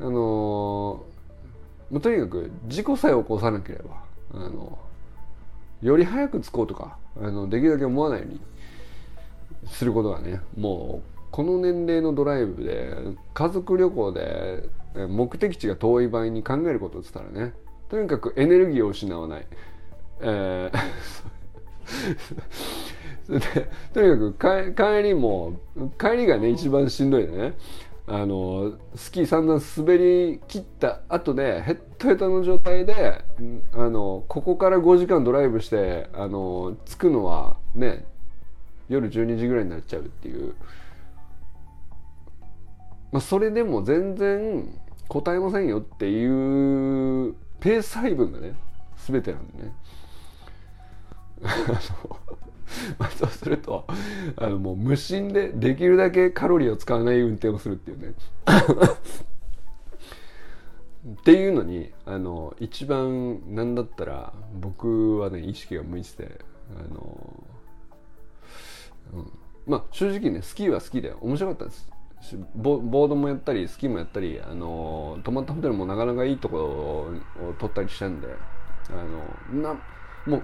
[0.00, 1.04] あの
[2.00, 4.02] とにかく事故さえ起こさなければ
[4.34, 4.78] あの
[5.82, 8.40] より早く着こうとかあのできるだけ思わないように
[9.68, 12.94] することがねもうこの年齢のドライブで
[13.34, 17.54] 家族旅行で目的地が遠い場合に考えることっつったらね
[17.88, 19.46] とにかくエネルギーを失わない、
[20.20, 20.78] えー
[23.28, 25.60] でとにかく帰りも
[25.98, 27.54] 帰りがね一番しんどいね。
[28.04, 33.24] あのスキー散々滑り切った後でヘッドヘッドの状態で
[33.72, 38.04] あのここから5時間ドライブしてあの着くのはね
[38.88, 40.54] 夜12時ぐらいになっちゃうっていう、
[43.12, 44.68] まあ、それでも全然
[45.12, 48.54] 答えませんよっていうペース配分がね
[48.96, 49.72] 全てなんでね。
[52.98, 53.84] まあ、そうすると
[54.36, 58.14] あのもう無心でできるだけカロリーを使わない運転をするっていうね。
[61.20, 66.38] っていうのにあの一番なんだったら僕はね意識が向いてて
[66.74, 67.44] あの、
[69.12, 69.30] うん、
[69.66, 71.91] まあ正直ねスキーは好きで面白かったです。
[72.54, 76.64] ボードもやったりスキーもやったりあの泊まったホテルもなかなかいいところ
[77.48, 78.28] を取ったりしたんで
[78.90, 79.74] あのな
[80.26, 80.42] もう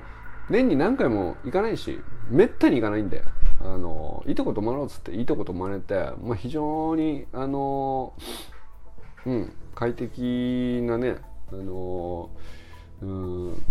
[0.51, 3.23] 年に何回も行かないしめったに行かないんで
[3.61, 8.12] あのいいとこ泊まろうっつっていいとこ泊まれて、まあ、非常にあの
[9.27, 11.17] うん快適なね
[11.53, 12.31] あの
[13.03, 13.62] うん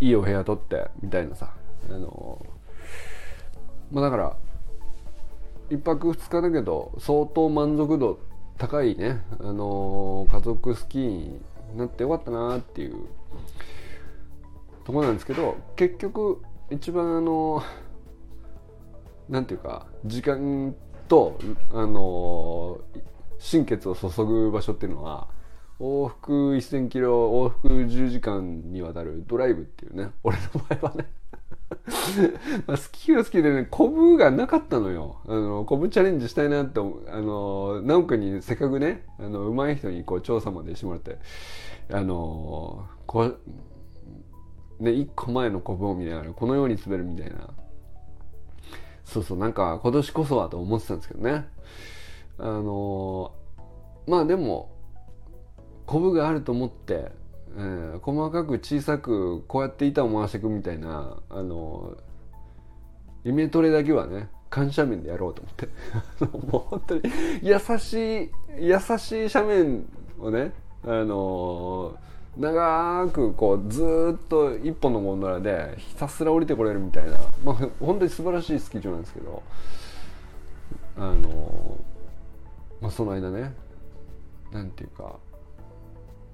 [0.00, 1.54] いいお部屋取ってみたいなさ
[1.90, 2.44] あの
[3.90, 4.36] まあだから
[5.70, 8.18] 1泊2日だけど相当満足度
[8.58, 9.22] 高いね。
[9.40, 11.40] あの家族スキーに
[11.76, 13.06] なってよかったなっていう
[14.84, 17.62] とこなんですけど結局一番あの
[19.28, 20.74] なんていうか時間
[21.08, 21.38] と
[21.72, 22.78] あの
[23.38, 25.28] 心血を注ぐ場所っていうのは
[25.78, 30.10] 往復1000キロ往復10時間にわたるドライブっていうね。
[30.22, 31.06] 俺の場合はね。
[32.66, 35.20] まあ好きは好きでねコブがなかったのよ。
[35.26, 36.82] あのコブチャレンジしたいなってあ
[37.20, 41.18] の直くにせっかくねあの上手い人にこう調査までしてもらって
[41.92, 43.40] あのこう
[44.80, 47.48] ね、一個前の古文を見ながらこのように滑るみたいな。
[49.04, 51.46] そうそうなんか今年こそはと思ってたんですけどね。
[52.38, 53.32] あの、
[54.06, 54.70] まあでも
[55.86, 57.12] コブがあると思って、
[57.56, 61.96] えー、細かく小さくこうやって板を回していくみたいなあの、
[63.24, 65.68] イメトレだけはね緩斜面でやろうと思って。
[66.52, 67.02] もう本当に
[67.42, 69.86] 優しい優しい斜面
[70.18, 70.52] をね
[70.84, 71.96] あの
[72.36, 79.42] 長くこうずっと一本のゴンドラでひたすら降りてこれるみたいな、まあ、本当に素晴らしいスキー場なんですけど
[80.98, 81.78] あの、
[82.80, 83.54] まあ、その間ね
[84.52, 85.16] なんていうか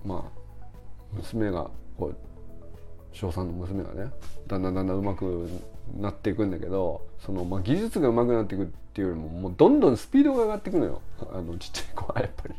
[0.05, 0.42] まあ
[1.13, 2.17] 娘がこう
[3.13, 4.11] 小3の娘がね
[4.47, 5.49] だんだんだんだん上手く
[6.01, 11.01] なっていくんだけどその、まあ、技術が上手くなっていくっていうよりももうどんどんスピードが上がっていくのよ
[11.33, 12.55] あのちっちゃい子はやっぱり。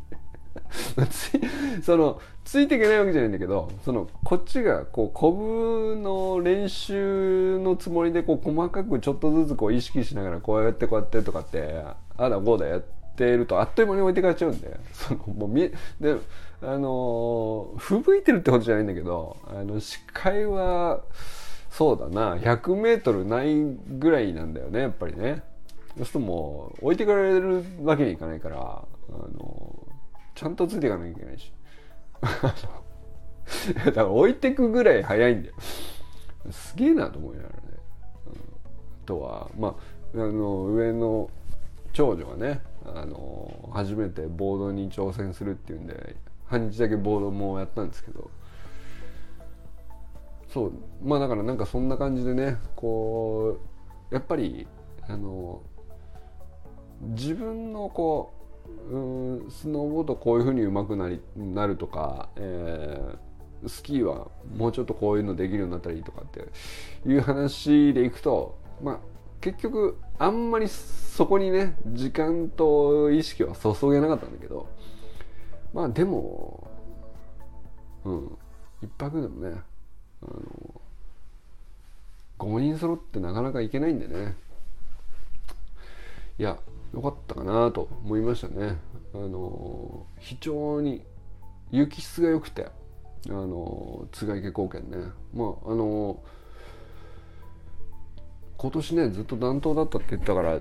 [1.83, 11.83] そのついていけないわけじゃないんだけどそのこっちがこうコブの練習のつもりでこう細かくちょっとずつこう意識しながらこうやってこうやってとかって
[12.17, 12.83] あだこうだやっ
[13.15, 16.17] てるとあっという間に置いてかれちゃうんでそのもう見で
[16.65, 21.02] あの吹雪いてるってことじゃないんだけどあの視界は
[21.69, 23.56] そうだな100メートルない
[23.97, 25.43] ぐらいなんだよねやっぱりね。
[25.97, 29.88] そうするともう置いてかれるわけにいかないからあの
[30.34, 31.54] ちゃんとついていかなきゃいけないし。
[33.86, 35.56] だから置いてくぐらい早いんだよ。
[36.49, 37.62] すげえなと思いながらね、
[39.04, 39.73] あとはまあ
[40.15, 41.30] あの上の
[41.91, 46.15] 長女がねあの初めてボードに挑戦するっていうんで
[46.53, 48.29] 半日だけボードもやったんですけど。
[50.49, 50.73] そう。
[51.03, 53.57] まあだからなんかそんな感じでねこ
[54.11, 54.67] うやっぱり
[55.07, 55.63] あの
[57.01, 58.33] 自分のこ
[58.91, 68.99] ううんスノーボードこういう風に上手くなりなるとか、えー、スキーはもうちょっとこういうのできるようになったらいいとかっていう話でいくとまあ
[69.41, 74.67] 結局あんまりそこにね時間と意識は注げなかったんだけど
[75.73, 76.67] まあでも
[78.05, 78.38] うん
[78.81, 79.62] 一泊でもね
[80.21, 80.81] あの
[82.39, 84.36] 5人揃ってなかなか行けないんでね。
[86.39, 86.57] いや
[86.93, 88.77] 良かったかなと思いましたね。
[89.13, 91.03] あの非常に
[91.71, 92.65] 雪質が良くて
[93.29, 95.12] あの津賀池高原ね。
[95.33, 96.19] まああの
[98.57, 100.59] 今年ねずっと暖冬だったって言ったから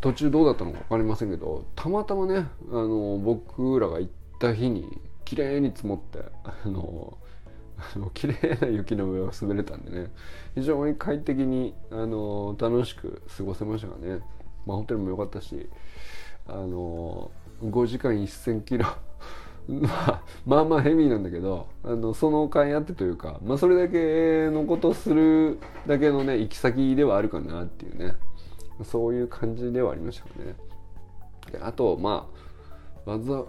[0.00, 4.12] 途中どうだったのか分かりませんけどたまたまねあの僕らが行っ
[4.42, 7.16] た日に綺麗に積もってあの
[7.94, 10.10] あの綺麗な雪の上を滑れたんでね。
[10.54, 14.20] 非常に快適にあの楽しく過ごせましたがね、
[14.66, 15.68] まあ、ホテルも良かったし
[16.46, 17.30] あの
[17.62, 18.86] 5時間1000キロ。
[20.44, 28.16] まあ、まあヘビーなんだけどあのその甲斐あってというか、まあ、それだけのことするだけのね行き先ではあるかなっていうね。
[28.82, 30.56] そういう感じではありましたね。
[31.60, 32.28] あとま
[33.06, 33.44] あわざ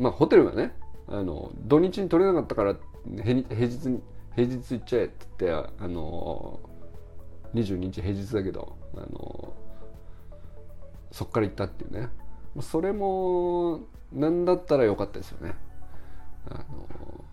[0.00, 0.74] まあホテルがね
[1.06, 2.76] あの土日に取れなかったから
[3.22, 4.02] 平日に
[4.34, 6.60] 平日行っちゃえって言ってあの
[7.54, 9.54] 22日平日だけどあの
[11.12, 12.08] そっから行ったっていうね。
[12.60, 13.80] それも
[14.12, 15.54] 何だったらよかったですよね。
[16.48, 17.24] あの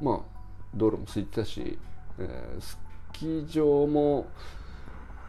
[0.00, 0.38] まあ
[0.74, 1.78] 道路も空いてたし、
[2.18, 2.78] えー、ス
[3.12, 4.26] キー場も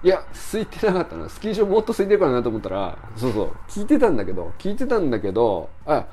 [0.03, 1.29] いや空いてなかったな。
[1.29, 6.07] スキー場もっと空いてるかなと思ったらそうそう聞いてたんだけど聞いてたんだけどあ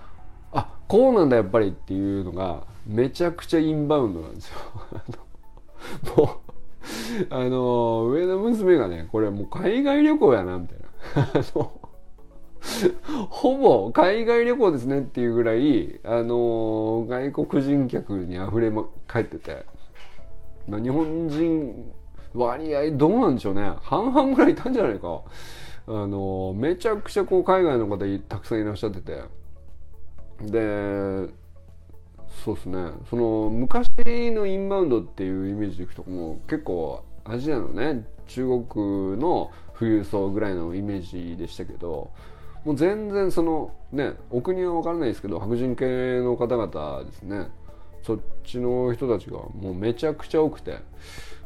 [0.89, 4.55] こうなんだやっぱりっていうのがめちゃくちゃインバウンドなんですよ。
[6.17, 6.29] もう
[7.31, 10.85] あの上の娘がねこれもう海外旅行やなみたいな。
[11.35, 11.81] あの
[13.29, 18.73] ほぼ海外旅行ですねっていうぐらい、あの、外国人客に溢れ
[19.07, 19.67] 返ってて、
[20.67, 21.93] まあ、日本人
[22.33, 23.73] 割合どうなんでしょうね。
[23.83, 25.23] 半々ぐらいいたんじゃないか。
[25.87, 29.23] あの、めちゃくちゃこう海外の方たくさんいらっしゃってて。
[30.41, 31.29] で
[32.45, 32.91] そうですね。
[33.09, 33.89] その昔
[34.33, 38.07] のインバウンドっていうイメージでいくともう結構アジアのね。
[38.27, 42.11] 中国の富裕層ぐらいのイメージでしたけど
[42.65, 47.49] もう全然そのねお国は分からないですけど白人系の方々ですね。
[48.03, 50.79] そっちの人たちがもうめちゃくちゃ多くて。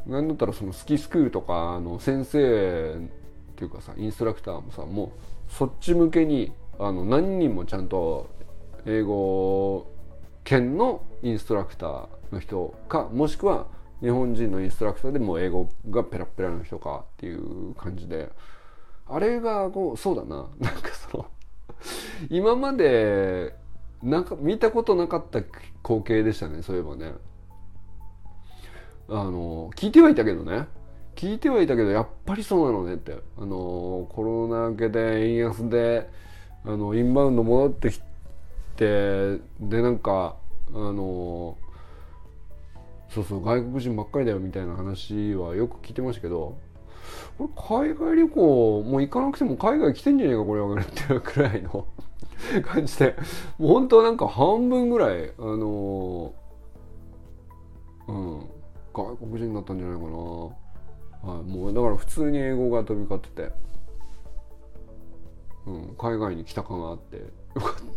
[0.07, 2.95] なんだったらそのスキースクールとかの先生
[3.51, 5.09] っていうかさインストラクターもさもう
[5.49, 8.29] そっち向けにあの何人もちゃんと
[8.85, 9.87] 英語
[10.43, 13.67] 圏のインストラクターの人かもしくは
[14.01, 18.29] 日本人のインストラクターでも英語がペラペラの人かっていう感じで
[19.07, 20.47] あれがこうそうだな。
[20.59, 21.25] なんかその
[22.29, 23.55] 今まで
[24.03, 25.39] なんか見たことなかった
[25.83, 27.13] 光景でしたねそういえばね。
[29.09, 30.67] あの聞いてはいたけどね。
[31.15, 33.17] 聞いてはいたけどやっぱりそうなのねって。
[33.37, 36.09] あのコロナ明けで円安で
[36.63, 37.99] あのインバウンド戻ってき
[38.79, 40.37] てでなんか
[40.69, 41.57] あの
[43.09, 46.57] そうそう外国人ばっかりだよみたいな話はよく聞いてましたけど
[47.37, 47.49] こ
[47.81, 51.87] れ海外旅行もう行かなくても海外来てんじゃねえかこれはっていうくらいの
[52.63, 53.15] 感じで
[53.57, 56.33] もう本当なんか半分ぐらいあの
[58.07, 58.39] うん
[58.93, 63.51] 外国人だったんじゃないかな、はい、もうだから普通に英語が飛び交ってて、
[65.65, 67.38] うん、海外に来た感があって。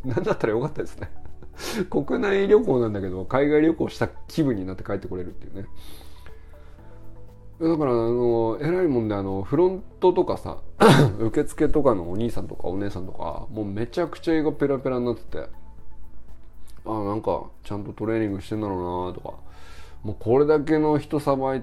[0.05, 1.11] 何だったらよかったですね。
[1.91, 5.67] 国内旅行なんだけど海外旅行した気分になって帰ってこれるっていうね。
[7.61, 10.59] だからあの偉いもんであのフロントとかさ
[11.21, 15.49] 受付とかのお兄さんとかお姉さんとかもうめちゃくちゃ英語ペラペラになってて
[16.85, 19.37] あなんかちゃんとトレーニングしてんだろうなとか
[20.03, 21.63] もうこれだけの人さばい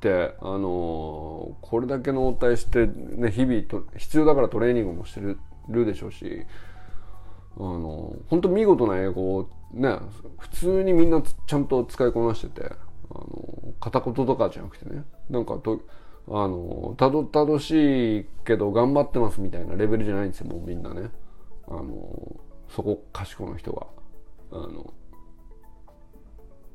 [0.00, 5.38] てあのこれだけの応対して、ね、日々と必要だからトレーニングもしてる
[5.86, 6.44] でしょうし
[7.58, 9.98] あの本当見事な英語をね
[10.38, 12.72] 普通にみんなちゃんと使いこなしてて
[13.10, 15.80] あの片言とかじゃなくてねなんかと
[16.28, 21.10] あのたどたどしいけど頑張ってますみたいなレベルじゃないんですよもうみんなね。
[21.68, 23.86] あのそこかしこの人が
[24.50, 24.92] あの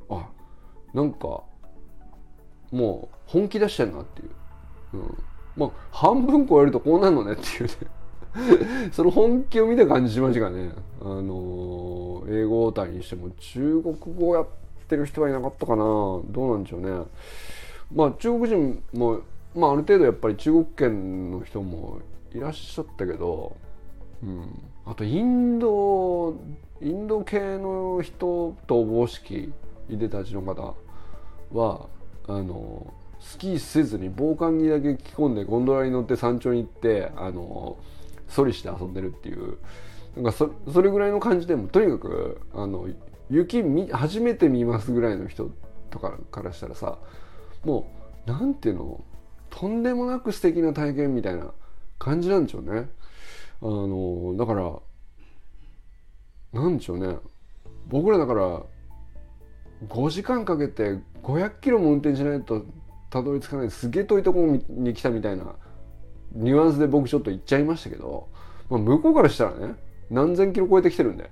[0.10, 0.30] あ
[0.94, 1.44] なんか
[2.72, 4.30] もう本気出してんなっていう、
[4.94, 5.18] うん、
[5.56, 7.74] まあ半分超えるとこうなるのねっていうね。
[8.92, 10.72] その本気を見た感じしましたがね。
[11.02, 14.48] あの英語応対にしても中国語やっ
[14.88, 15.84] てる人はいなかったかな。
[15.84, 16.90] どうなんでしょうね。
[17.94, 19.22] まあ中国人も、
[19.56, 22.00] まあ、ある程度やっぱり中国圏の人も
[22.34, 23.56] いらっしゃったけど
[24.24, 26.36] うん、あとインド
[26.82, 29.54] インド系の人とおぼしき
[29.90, 30.76] いでたちの方
[31.54, 31.88] は
[32.28, 37.78] あのスキーせずに防寒着だけ着込んでゴンドラに乗って山頂に行ってあの
[38.28, 39.58] ソリして遊んでるっていう
[40.16, 42.88] なんかそそれぐらいの感じでもとにかくあの
[43.30, 45.52] 雪見初めて見ますぐらいの人
[45.90, 46.98] とかからしたらさ
[47.64, 47.92] も
[48.26, 49.04] うなんていうの
[49.50, 51.52] とんでもなく素敵な体験みたいな
[52.00, 52.90] 感じなんでしょうね。
[53.62, 54.80] あのだから
[56.62, 57.18] なんでしょうね
[57.88, 58.64] 僕らだから
[59.88, 62.66] 5時間かけて500キロも運転しないと
[63.10, 65.56] たどり着かないすげえ遠いところに来たみたいな
[66.38, 68.28] ニュアンスで僕ちょっと言っちゃいましたけど、
[68.70, 69.76] まあ、向こうからしたらね
[70.10, 71.30] 何千キロ超えてきてるん で。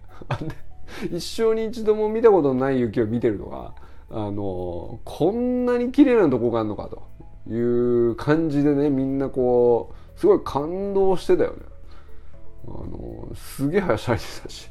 [1.11, 3.73] 一生に一度も見たことのない雪を見てるとか
[4.09, 11.57] あのこんなに綺麗なとこがあるのかという感じでねみんなこうすごい感動してたよね。
[12.67, 14.69] あのすげえはしゃいでたし。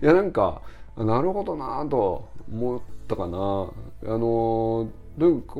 [0.00, 0.62] いやなんか
[0.96, 3.70] なるほどなと思ったかな。
[4.06, 4.88] あの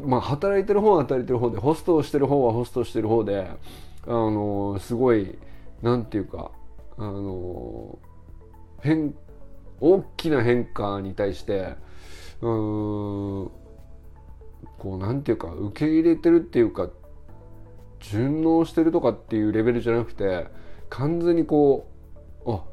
[0.04, 3.50] まあ働いてる方は働いてる方でホストをしてる方はホストしてる方で
[4.06, 5.38] あのすごい
[5.82, 6.50] なんていうか
[6.96, 7.98] あの
[8.80, 9.14] 変
[9.80, 11.74] 大きな変化に対して
[12.40, 13.50] うーん
[14.78, 16.88] こうなんていうか受け入れてるっていうか
[18.00, 20.46] 順応してるとかっていうレベルじゃなくて
[20.88, 21.86] 完全にこ
[22.46, 22.64] うあ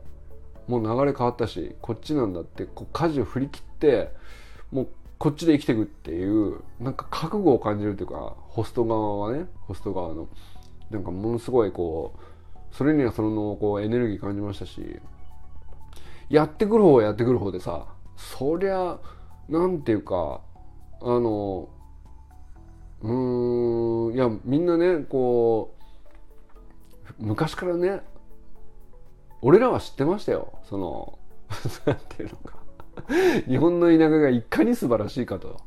[0.68, 4.12] もう流れ変わったしこっちなんだってこう舵を振り切って
[4.72, 10.28] もうこっちで生きていくっていうなんか覚悟を感じるというかホスト側はねホスト側の。
[10.90, 15.00] なんかものすごいこうそれにはそのこうエネルギー感じましたし
[16.30, 19.00] やってくる方はやってくる方でさそりゃ
[19.50, 20.42] なんていうか
[21.02, 21.70] あの
[23.02, 25.76] うーんいやみんなねこ
[27.20, 28.02] う昔からね
[29.42, 30.60] 俺らは知ってましたよ。
[30.64, 31.20] その
[31.86, 32.58] なんていうのか。
[33.48, 35.58] 日本の田舎がいかに素晴らしいかと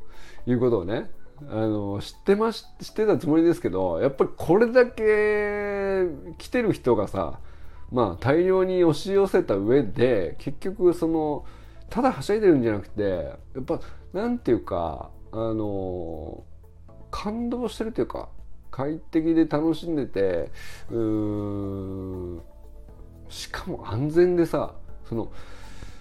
[0.46, 1.10] いうことをね。
[1.48, 6.04] あの知ってまし知ってたつもりですけどやっぱりこれだけ
[6.38, 7.40] 来てる人がさ
[7.90, 11.44] まあ大量に押し寄せた上で結局その
[11.88, 13.80] ただはしゃいでるんじゃなくてやっぱ
[14.12, 16.44] なんていうかあの
[17.10, 18.28] 感動してるというか
[18.70, 20.50] 快適で楽しんでて
[20.90, 22.40] うー
[23.28, 24.74] しかも安全でさ
[25.08, 25.32] その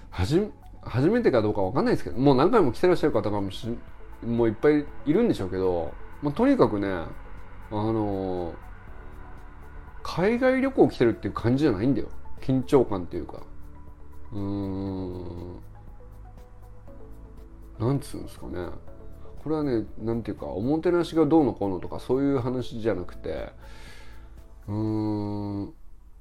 [0.10, 0.42] はじ
[0.82, 3.68] 初めてかどうかわかんないですけどもう何回も来てらっしゃる方かもし
[4.26, 7.08] もういっぱいいるんでしょうけど、まあ、とにかくねあ
[7.72, 8.54] の
[10.04, 12.08] 海外旅行来てるっていう感じじゃないんだよ。
[12.42, 13.44] 緊張感っていうか。
[14.32, 15.60] うーん。
[17.80, 18.68] なんつうんですかね。
[19.44, 23.50] これはねなんていうかおもてなしがどうのこうのとかそういう話じゃなくて
[24.68, 25.74] うーん。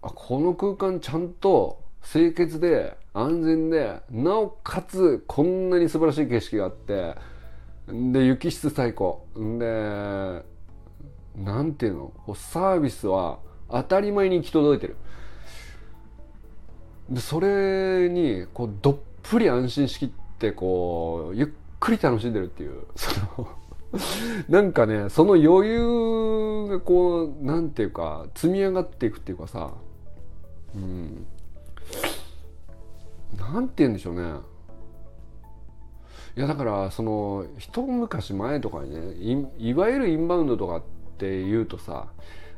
[0.02, 7.16] あこの空間ちゃんと清潔で安全でなおかつこんなに素晴らしい景色があって
[7.88, 9.26] で雪質最高。
[9.34, 10.42] で
[11.36, 12.12] なんていうの？
[12.34, 13.38] サービスは
[13.70, 14.96] 当たり前に行き届いてる。
[17.08, 21.48] でそれにこうどっぷり安心しきってこうゆっ
[21.80, 22.82] くり楽しんでるっていう。
[22.94, 23.48] その
[24.48, 29.72] なんかねその余裕がこうなんていうか積み上がっていくっていうかさ。
[30.74, 31.26] うん。
[33.38, 34.34] なんて言うんでしょうね。
[36.36, 40.82] いやだからその一昔前とかにねいわゆるインバウンドとかっ
[41.18, 42.08] ていうとさ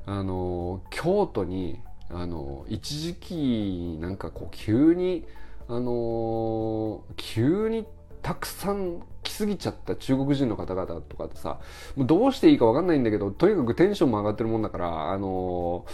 [0.07, 5.25] あの京都にあの一時期なんかこう急に
[5.69, 7.87] あの急に
[8.23, 11.61] たくさん来すぎちゃった中国人の方々とかってさ
[11.97, 15.87] もうどうしていいか分かんないんだけどとにかくテンションも上がってるもんだからあの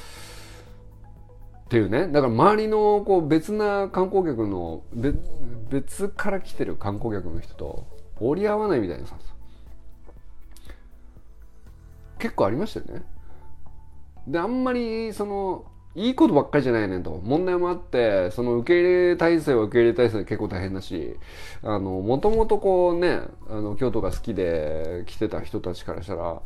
[1.67, 2.07] っていうね。
[2.07, 4.83] だから周りのこう別な観光客の
[5.69, 7.87] 別から来てる観光客の人と
[8.21, 9.17] 折り合わないみたいなさ。
[12.19, 13.05] 結構ありましたよね。
[14.29, 17.21] であんまりそのいいことばっかりじゃないねんと。
[17.25, 21.17] 問題もあってその受け入れ体制は受け入れ体制で結構大変だし
[21.63, 26.43] あのもともとこうねあの京都が好きで来てた人たちからしたら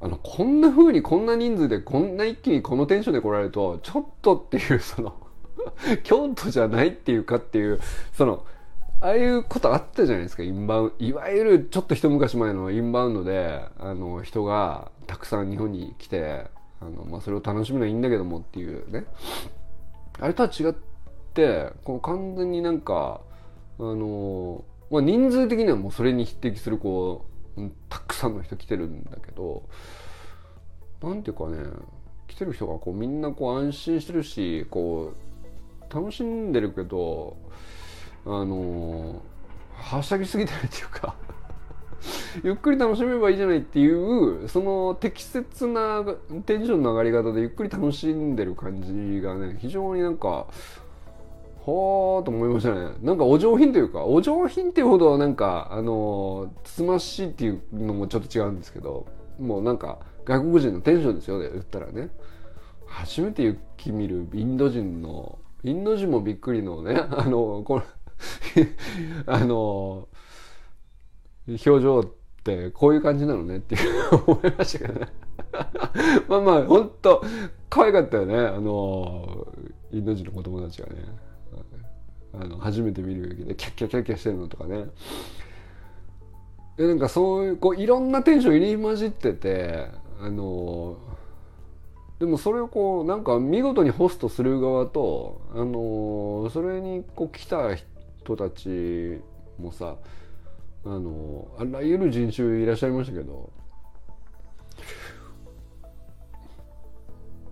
[0.00, 5.14] あのこんな風にこんな人数でこんな一気にこのテンションで来られるとちょっとっていうその
[6.04, 7.80] 京都じゃないっていうかっていう
[8.12, 8.44] その
[9.00, 10.42] ああいうことあったじゃないですか。
[10.42, 16.46] インバウンいわゆるちょっと一昔前のインバウンドであの人がたくさん日本に来て
[16.80, 19.04] あの、まあ、それを楽しむのはいいんだけどもっていうね。
[20.18, 20.74] あれとは違っ
[21.34, 23.20] てこの完全になんか
[23.78, 27.35] あの、まあ、人数的にはもうそれに匹敵するこう
[27.88, 29.68] たくさんの人来てるんだけど
[31.02, 31.58] なんていうかね
[32.26, 35.12] 来てる人がこうみんなこう安心してるしこ
[35.90, 37.36] う楽しんでるけど
[38.24, 39.22] あの
[39.74, 41.14] はしゃぎすぎてないっていうか
[42.42, 46.04] ゆっくり楽しめばいいじゃないっていうその適切な
[46.44, 50.46] テンションの上がり方でゆっくり楽しんでる感じがね非常になんか
[51.66, 52.92] はあと思いましたね。
[53.02, 59.06] なんかお上品というかお上品っていうほどなんかあのつつましいっていうのもちょっと違うんですけど
[59.40, 62.10] もうなんか外国人のテンションですよね言ったらね。
[62.86, 67.82] 初めて雪見るインド人のインド人もびっくりのね あのこの
[69.26, 70.08] あの
[71.48, 72.06] 表情っ
[72.44, 75.08] てこういう感じなのねっていう思いましたけどね。
[76.28, 77.22] まあまあ本当
[77.68, 79.48] 可愛かったよねあの
[79.90, 81.25] インド人の子供たちがね。
[82.40, 84.86] あの初めて見るべきでキャッキャキャッキャしてるのとかね。
[86.76, 89.88] でなんかそういうこういろんなテンション入り混じってて
[90.20, 90.98] あの
[92.18, 99.20] でもそれをこうなんか見事にホストする側とあのそれにこう来た人たち
[99.58, 99.96] もさ
[100.84, 103.50] あのあらゆる人種いらっしゃいましたけど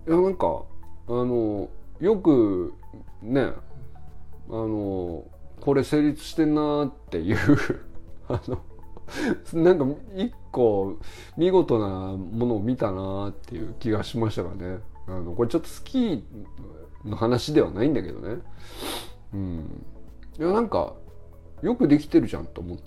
[0.07, 0.63] いやなんか
[1.07, 1.69] あの
[1.99, 2.73] よく
[3.21, 3.51] ね
[4.49, 5.25] あの
[5.59, 7.37] これ成立してんなっていう
[8.27, 8.59] あの
[9.53, 9.85] なんか
[10.15, 10.97] 一個
[11.37, 14.79] 見事なものを見たなっていう気がしましたからね。
[15.07, 16.23] あのこれちょっとスキー
[17.05, 18.37] の話ではないんだけどね。
[19.33, 19.85] うん。
[20.39, 20.93] いやなんか
[21.61, 22.77] よくできてるじゃんと思っ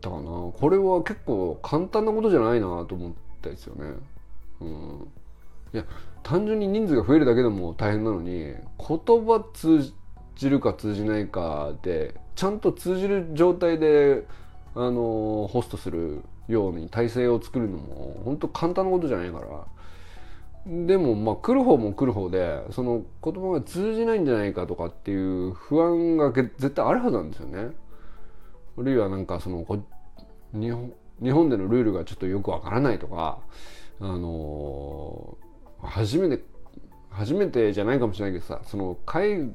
[0.00, 0.22] たかな。
[0.22, 3.94] これは結構簡単なことじゃないなと思ったですよね。
[4.60, 5.08] うん。
[5.72, 5.84] いや
[6.22, 9.94] 単純に人数が増えるだけでも大変なのに言葉通じ
[10.36, 14.26] じるか通じないかでちゃんと通じる状態で
[14.74, 19.64] あのホストするように体制を作るのも本当簡単なことじゃないから
[20.66, 27.74] でもまあ来る方も来る方でその言葉が通じないんじゃないかとかっていう不安が絶対あるはずなんですよね。
[28.78, 29.64] あるいはなんかその
[30.52, 33.38] 日本日本でのルールがちょっとよくわからないとか
[34.00, 35.36] あの
[35.82, 36.42] 初めて
[37.10, 39.54] 初めてじゃないかもしれないけどさその海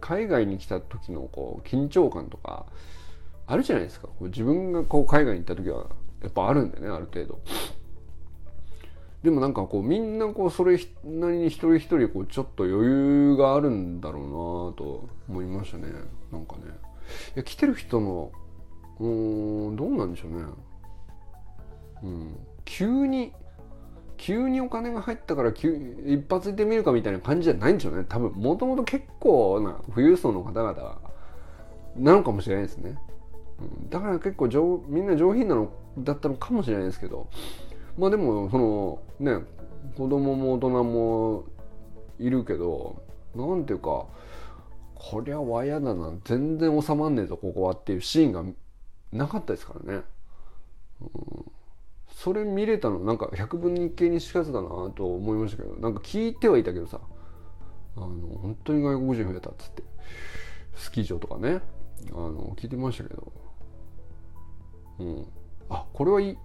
[0.00, 2.66] 海外に来た時のこう緊張感とか
[3.46, 4.08] あるじゃないですか。
[4.20, 5.86] 自分がこう海外に行った時は
[6.22, 7.40] やっぱあるんでねある程度。
[9.22, 14.28] でもなんかこうみんなこうそれなりに一人一人こうちょっと余裕があるんだろうな
[14.76, 15.88] と思いましたね。
[16.30, 16.62] なんかね。
[17.34, 18.30] いや来てる人の
[18.98, 19.06] う
[19.72, 20.44] んどうなんでしょうね。
[22.02, 22.36] うん。
[22.64, 23.32] 急に
[24.16, 25.74] 急にお金が入ったから急
[26.06, 28.04] 一発で見るかみたいな感じじゃないんでしょうね。
[28.08, 30.98] 多分もともと結構な富裕層の方々
[31.96, 32.98] なのかもしれないですね。
[33.60, 33.90] うん。
[33.90, 37.28] だから結構上みんな上品なのだったのかもしれないですけど。
[37.98, 39.44] まあでもそのね
[39.96, 41.44] 子供も大人も
[42.18, 43.02] いるけど
[43.34, 44.06] なんていうか
[44.94, 46.12] こりゃわやだな。
[46.24, 48.44] 全然収まんねえぞここはっていうシーンが
[49.12, 50.02] なかったですからね、
[51.00, 51.08] うん、
[52.16, 56.98] それ見れたのなんか100分に1形にしかずだなと思いましたけどなんか聞いてはいたけどさ
[57.94, 59.82] あの本当に外国人増えたっつって
[60.74, 61.60] スキー場とかね
[62.12, 63.32] あの聞いてましたけど
[64.98, 65.26] うん、
[65.68, 66.38] あこれはい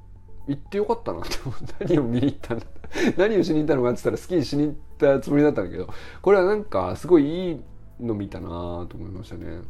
[0.47, 1.38] 行ってよかったなって
[1.80, 2.65] 何を見に行ったんだ
[3.15, 5.88] 何をしに行ったのかって言ったらスキーしに行ったつもりだったんだけど
[6.22, 7.61] これはなんかすごいいい
[8.01, 9.61] の見たなと思いましたね。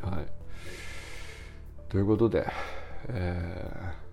[0.00, 0.26] はい。
[1.88, 2.48] ということで
[3.08, 4.05] えー、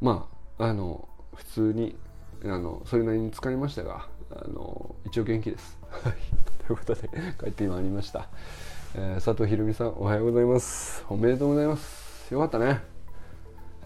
[0.00, 0.28] ま
[0.58, 1.96] ああの普通に
[2.44, 5.78] あのそれなりに疲れましたがあの一応元気です。
[6.66, 7.08] ということで
[7.40, 8.28] 帰ってまいりました。
[8.94, 11.04] えー、佐藤ひろみさんおはようございます。
[11.08, 12.32] おめでとうございます。
[12.32, 12.82] よかったね。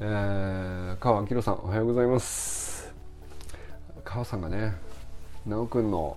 [0.00, 2.92] えー、川明さんおはようございます。
[4.04, 4.74] 川さんがね
[5.44, 6.16] 奈くんの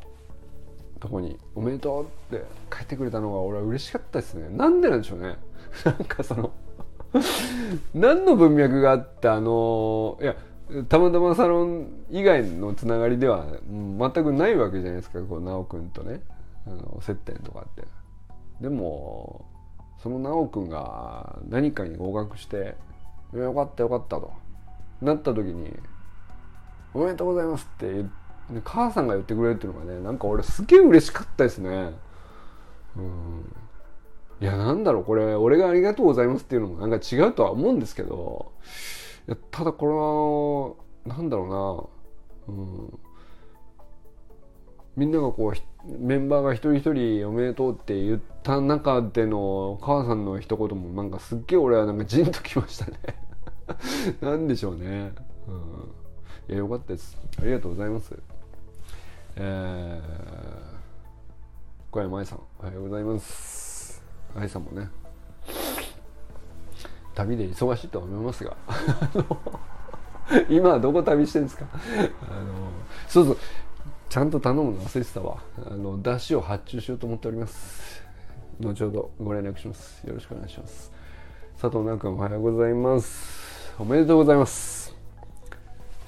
[0.99, 2.03] とこに「おめでとう」
[2.35, 4.49] って帰ってくれたのが俺は嬉しかったですね。
[4.49, 5.37] なんでなんでしょうね。
[5.85, 6.51] なんかその
[7.93, 10.35] 何の文脈があってあのいや
[10.89, 16.21] たまたまサロン以外のつながりでは全くないわけじゃないですかこう奈くんとね。
[16.67, 17.83] あの接点とかって。
[18.59, 19.45] でも
[19.99, 22.75] その修くんが何かに合格して
[23.33, 24.31] 「よかったよかった」と。
[25.01, 25.77] なった時に
[26.93, 28.05] 「おめでとうございます」って
[28.63, 31.93] 母さんが言ってくれるっていうのがねなんか俺すげえ嬉しかったですね。
[32.95, 33.55] うん。
[34.41, 38.51] いやなんだろうこれ俺がありがとうございますっていうのもなんか違うとは思うんですけど
[39.27, 41.89] いやただこれはなんだろ
[42.47, 42.99] うなうん。
[44.95, 52.99] みんながこうメンバーが一人一人おめでとうって言った中でのお母さんの一言もなんかすっげえ俺はなんかジンときましたね。
[54.21, 55.13] なんでしょうね、
[55.47, 57.17] うん、いやよかったです。
[57.39, 58.17] ありがとうございます。
[59.35, 60.01] え
[61.91, 63.74] 小山愛さんおはようございます。
[64.35, 64.89] 愛さんもね。
[67.13, 68.57] 旅で忙しいと思いますが。
[70.49, 71.65] 今はどこ旅してるんですか？
[71.73, 71.77] あ
[72.43, 72.53] の
[73.07, 73.37] そうそう。
[74.09, 75.37] ちゃんと頼むの忘れてたわ。
[75.65, 78.03] あの出汁を発注しようと思っております。
[78.59, 80.05] 後ほどご連絡します。
[80.07, 80.91] よろしくお願いします。
[81.61, 83.73] 佐藤直君おはようございます。
[83.79, 84.95] おめでとうございます、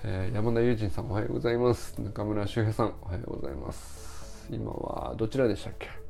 [0.04, 2.00] えー山田友人さんおはようございます。
[2.02, 4.48] 中村修平さんおはようございます。
[4.50, 6.07] 今はどちらでしたっけ？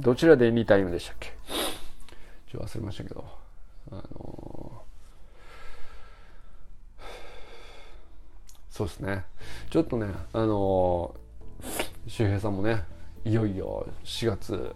[0.00, 1.32] どちらでエニタイムでしたっけ？
[2.50, 3.24] ちょっと忘れましたけど。
[3.92, 4.84] あのー
[8.70, 9.24] そうですね。
[9.70, 12.82] ちょっとねあのー周平さんもね
[13.24, 14.74] いよいよ4月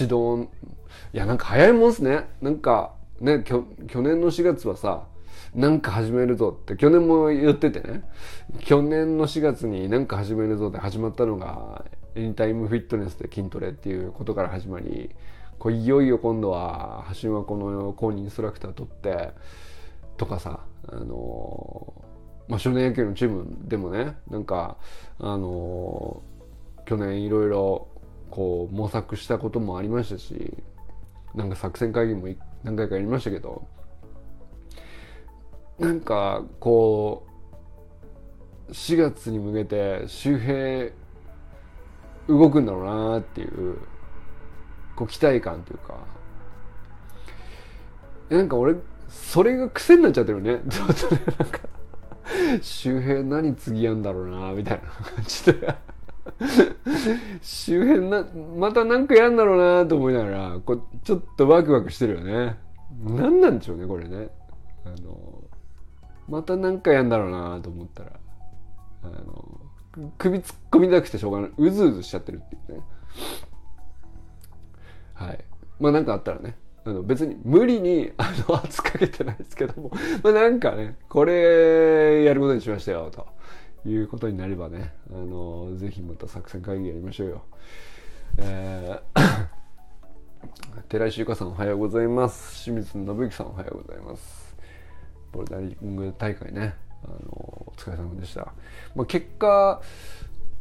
[0.00, 0.48] 指導
[1.12, 2.28] いやなんか早いもんですね。
[2.40, 5.06] なんかねきょ去年の4月はさ
[5.54, 8.04] なんか始めるぞって去年も言っててね。
[8.60, 11.84] 去年の4月になんか始めるぞって始まったのが
[12.16, 15.14] エニタイムフィットネスで筋トレっていうことから始まり
[15.58, 19.32] こういよいよ今度は橋はこの公認インストラクター取って
[20.16, 21.92] とかさあの
[22.48, 24.76] まあ、少年野球のチームでもねなんか
[25.18, 26.22] あの
[26.86, 27.88] 去年いろいろ
[28.30, 30.54] こう模索したこともありましたし
[31.34, 32.28] なんか作戦会議も
[32.62, 33.66] 何回かやりましたけど
[35.78, 37.26] なんかこ
[38.68, 40.92] う4月に向けて周平
[42.28, 43.78] 動くんだろうなっていう
[44.94, 45.94] こう期待感というか。
[48.28, 48.74] なんか俺
[49.08, 50.60] それが癖になっちゃってるね。
[50.68, 51.60] ちょっとねなんか
[52.60, 55.74] 周平何次やんだろうなみたいな感じで。
[57.40, 58.26] 周辺な
[58.58, 62.58] また何かやんだろうなと思いながらこうちょっとワクワクしてるよね。
[63.04, 64.30] 何なんでしょうねこれね。
[64.84, 65.44] あの
[66.28, 68.12] また何かやんだろうなと思ったら
[69.04, 69.60] あの
[70.18, 71.50] 首突っ込みたくてしょうがない。
[71.56, 72.84] うずうずしちゃってるっていうね。
[75.14, 75.44] はい。
[75.80, 76.56] まあ何かあったらね。
[76.84, 79.90] あの別に無理にあの圧かけてないですけども。
[80.22, 83.26] まあなんかねこれやることにしましたよと
[83.88, 84.94] いうことになればね。
[85.10, 87.42] あのぜひまた作戦会議やりましょうよ。
[88.38, 89.46] えー
[90.88, 92.62] 寺石ゆかさんおはようございます。
[92.62, 94.56] 清水信之さんおはようございます。
[95.32, 96.85] ボルダリング大会ね。
[97.06, 98.52] あのお疲れ様でした、
[98.94, 99.80] まあ、結果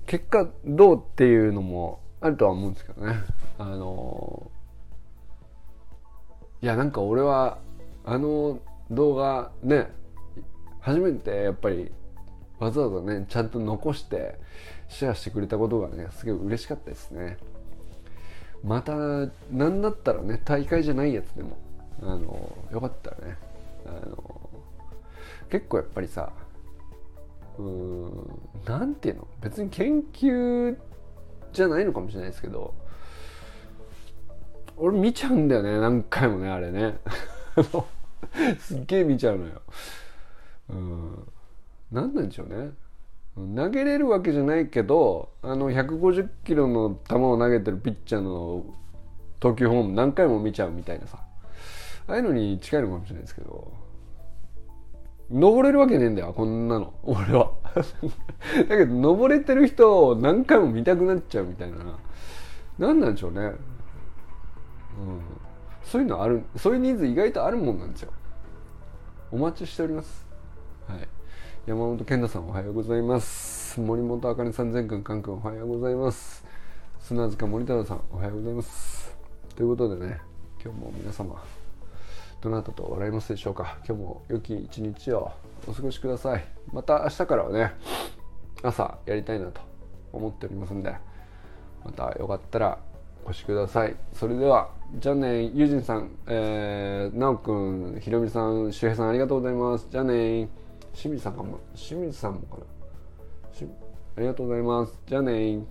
[0.06, 3.16] 結果どうっていうのもあるとは思うんですけどね。
[3.58, 4.52] あの
[6.62, 7.60] いやなんか俺は
[8.06, 8.60] あの
[8.92, 9.92] 動画ね
[10.80, 11.92] 初めてやっぱり
[12.60, 14.40] わざわざねちゃんと残して
[14.88, 17.38] シェアしてくれたことがねすごい嬉しかったですね。
[18.64, 18.94] また
[19.52, 21.58] 何だったらね大会じゃないやつでも
[22.02, 23.38] あのよかったらね
[23.86, 24.25] あの
[25.50, 26.32] 結構やっぱりさ
[27.58, 29.28] うーんなんていうの？
[29.42, 30.78] 別に研究
[31.54, 32.74] じゃないのかもしれないですけど
[34.78, 36.98] 俺見ちゃうんだよね何回もねあれね。
[38.60, 39.62] すっげえ見ちゃうのよ。
[40.70, 41.28] うん
[41.92, 42.72] 何なんでしょうね。
[43.56, 48.66] 投げれるわけじゃないけどあの150キロの球を投げてるピッチャーの
[49.40, 51.20] 投球フォーム何回も見ちゃうみたいなさ。
[52.08, 53.72] ああいうのに近いのかもしれないですけど。
[55.30, 56.94] 登れるわけねえんだよこんなの。
[57.04, 57.52] 俺は。
[58.70, 61.78] だけど登れてる人を何回も見たくなっちゃうみたいな。
[62.78, 63.40] 何なんでしょうね。
[63.40, 63.56] うん。
[65.84, 68.12] そういうのあるそういうニーズ意外とあるもんなんですよ。
[69.32, 70.26] お待ちしております。
[70.88, 71.08] はい。
[71.66, 73.82] 山本健太さんおはようございます。
[73.82, 76.46] 森本あかねさん全くんかんくんおはようございます。
[77.00, 79.16] 砂塚森太郎さんおはようございます。
[79.56, 80.20] ということでね
[80.64, 81.42] 今日も皆様
[82.46, 83.80] どなたと笑いますでしょうか。
[83.88, 85.32] 今日も良き一日を
[85.68, 86.46] お過ごしください。
[86.72, 87.74] また明日からはね
[88.62, 89.62] 朝やりたいなと
[90.14, 90.96] 思っておりますんで
[91.84, 92.78] またよかったら
[93.26, 93.96] お越しください。
[94.14, 94.70] それでは
[95.00, 99.88] じゃあねゆうじんさん、えー、なおくんひろみさん周平さんありがとうございます。
[99.90, 100.48] じゃあね
[100.94, 102.64] 清水さんかも清水さんもかな。
[104.18, 105.00] ありがとうございます。
[105.08, 105.64] じゃあね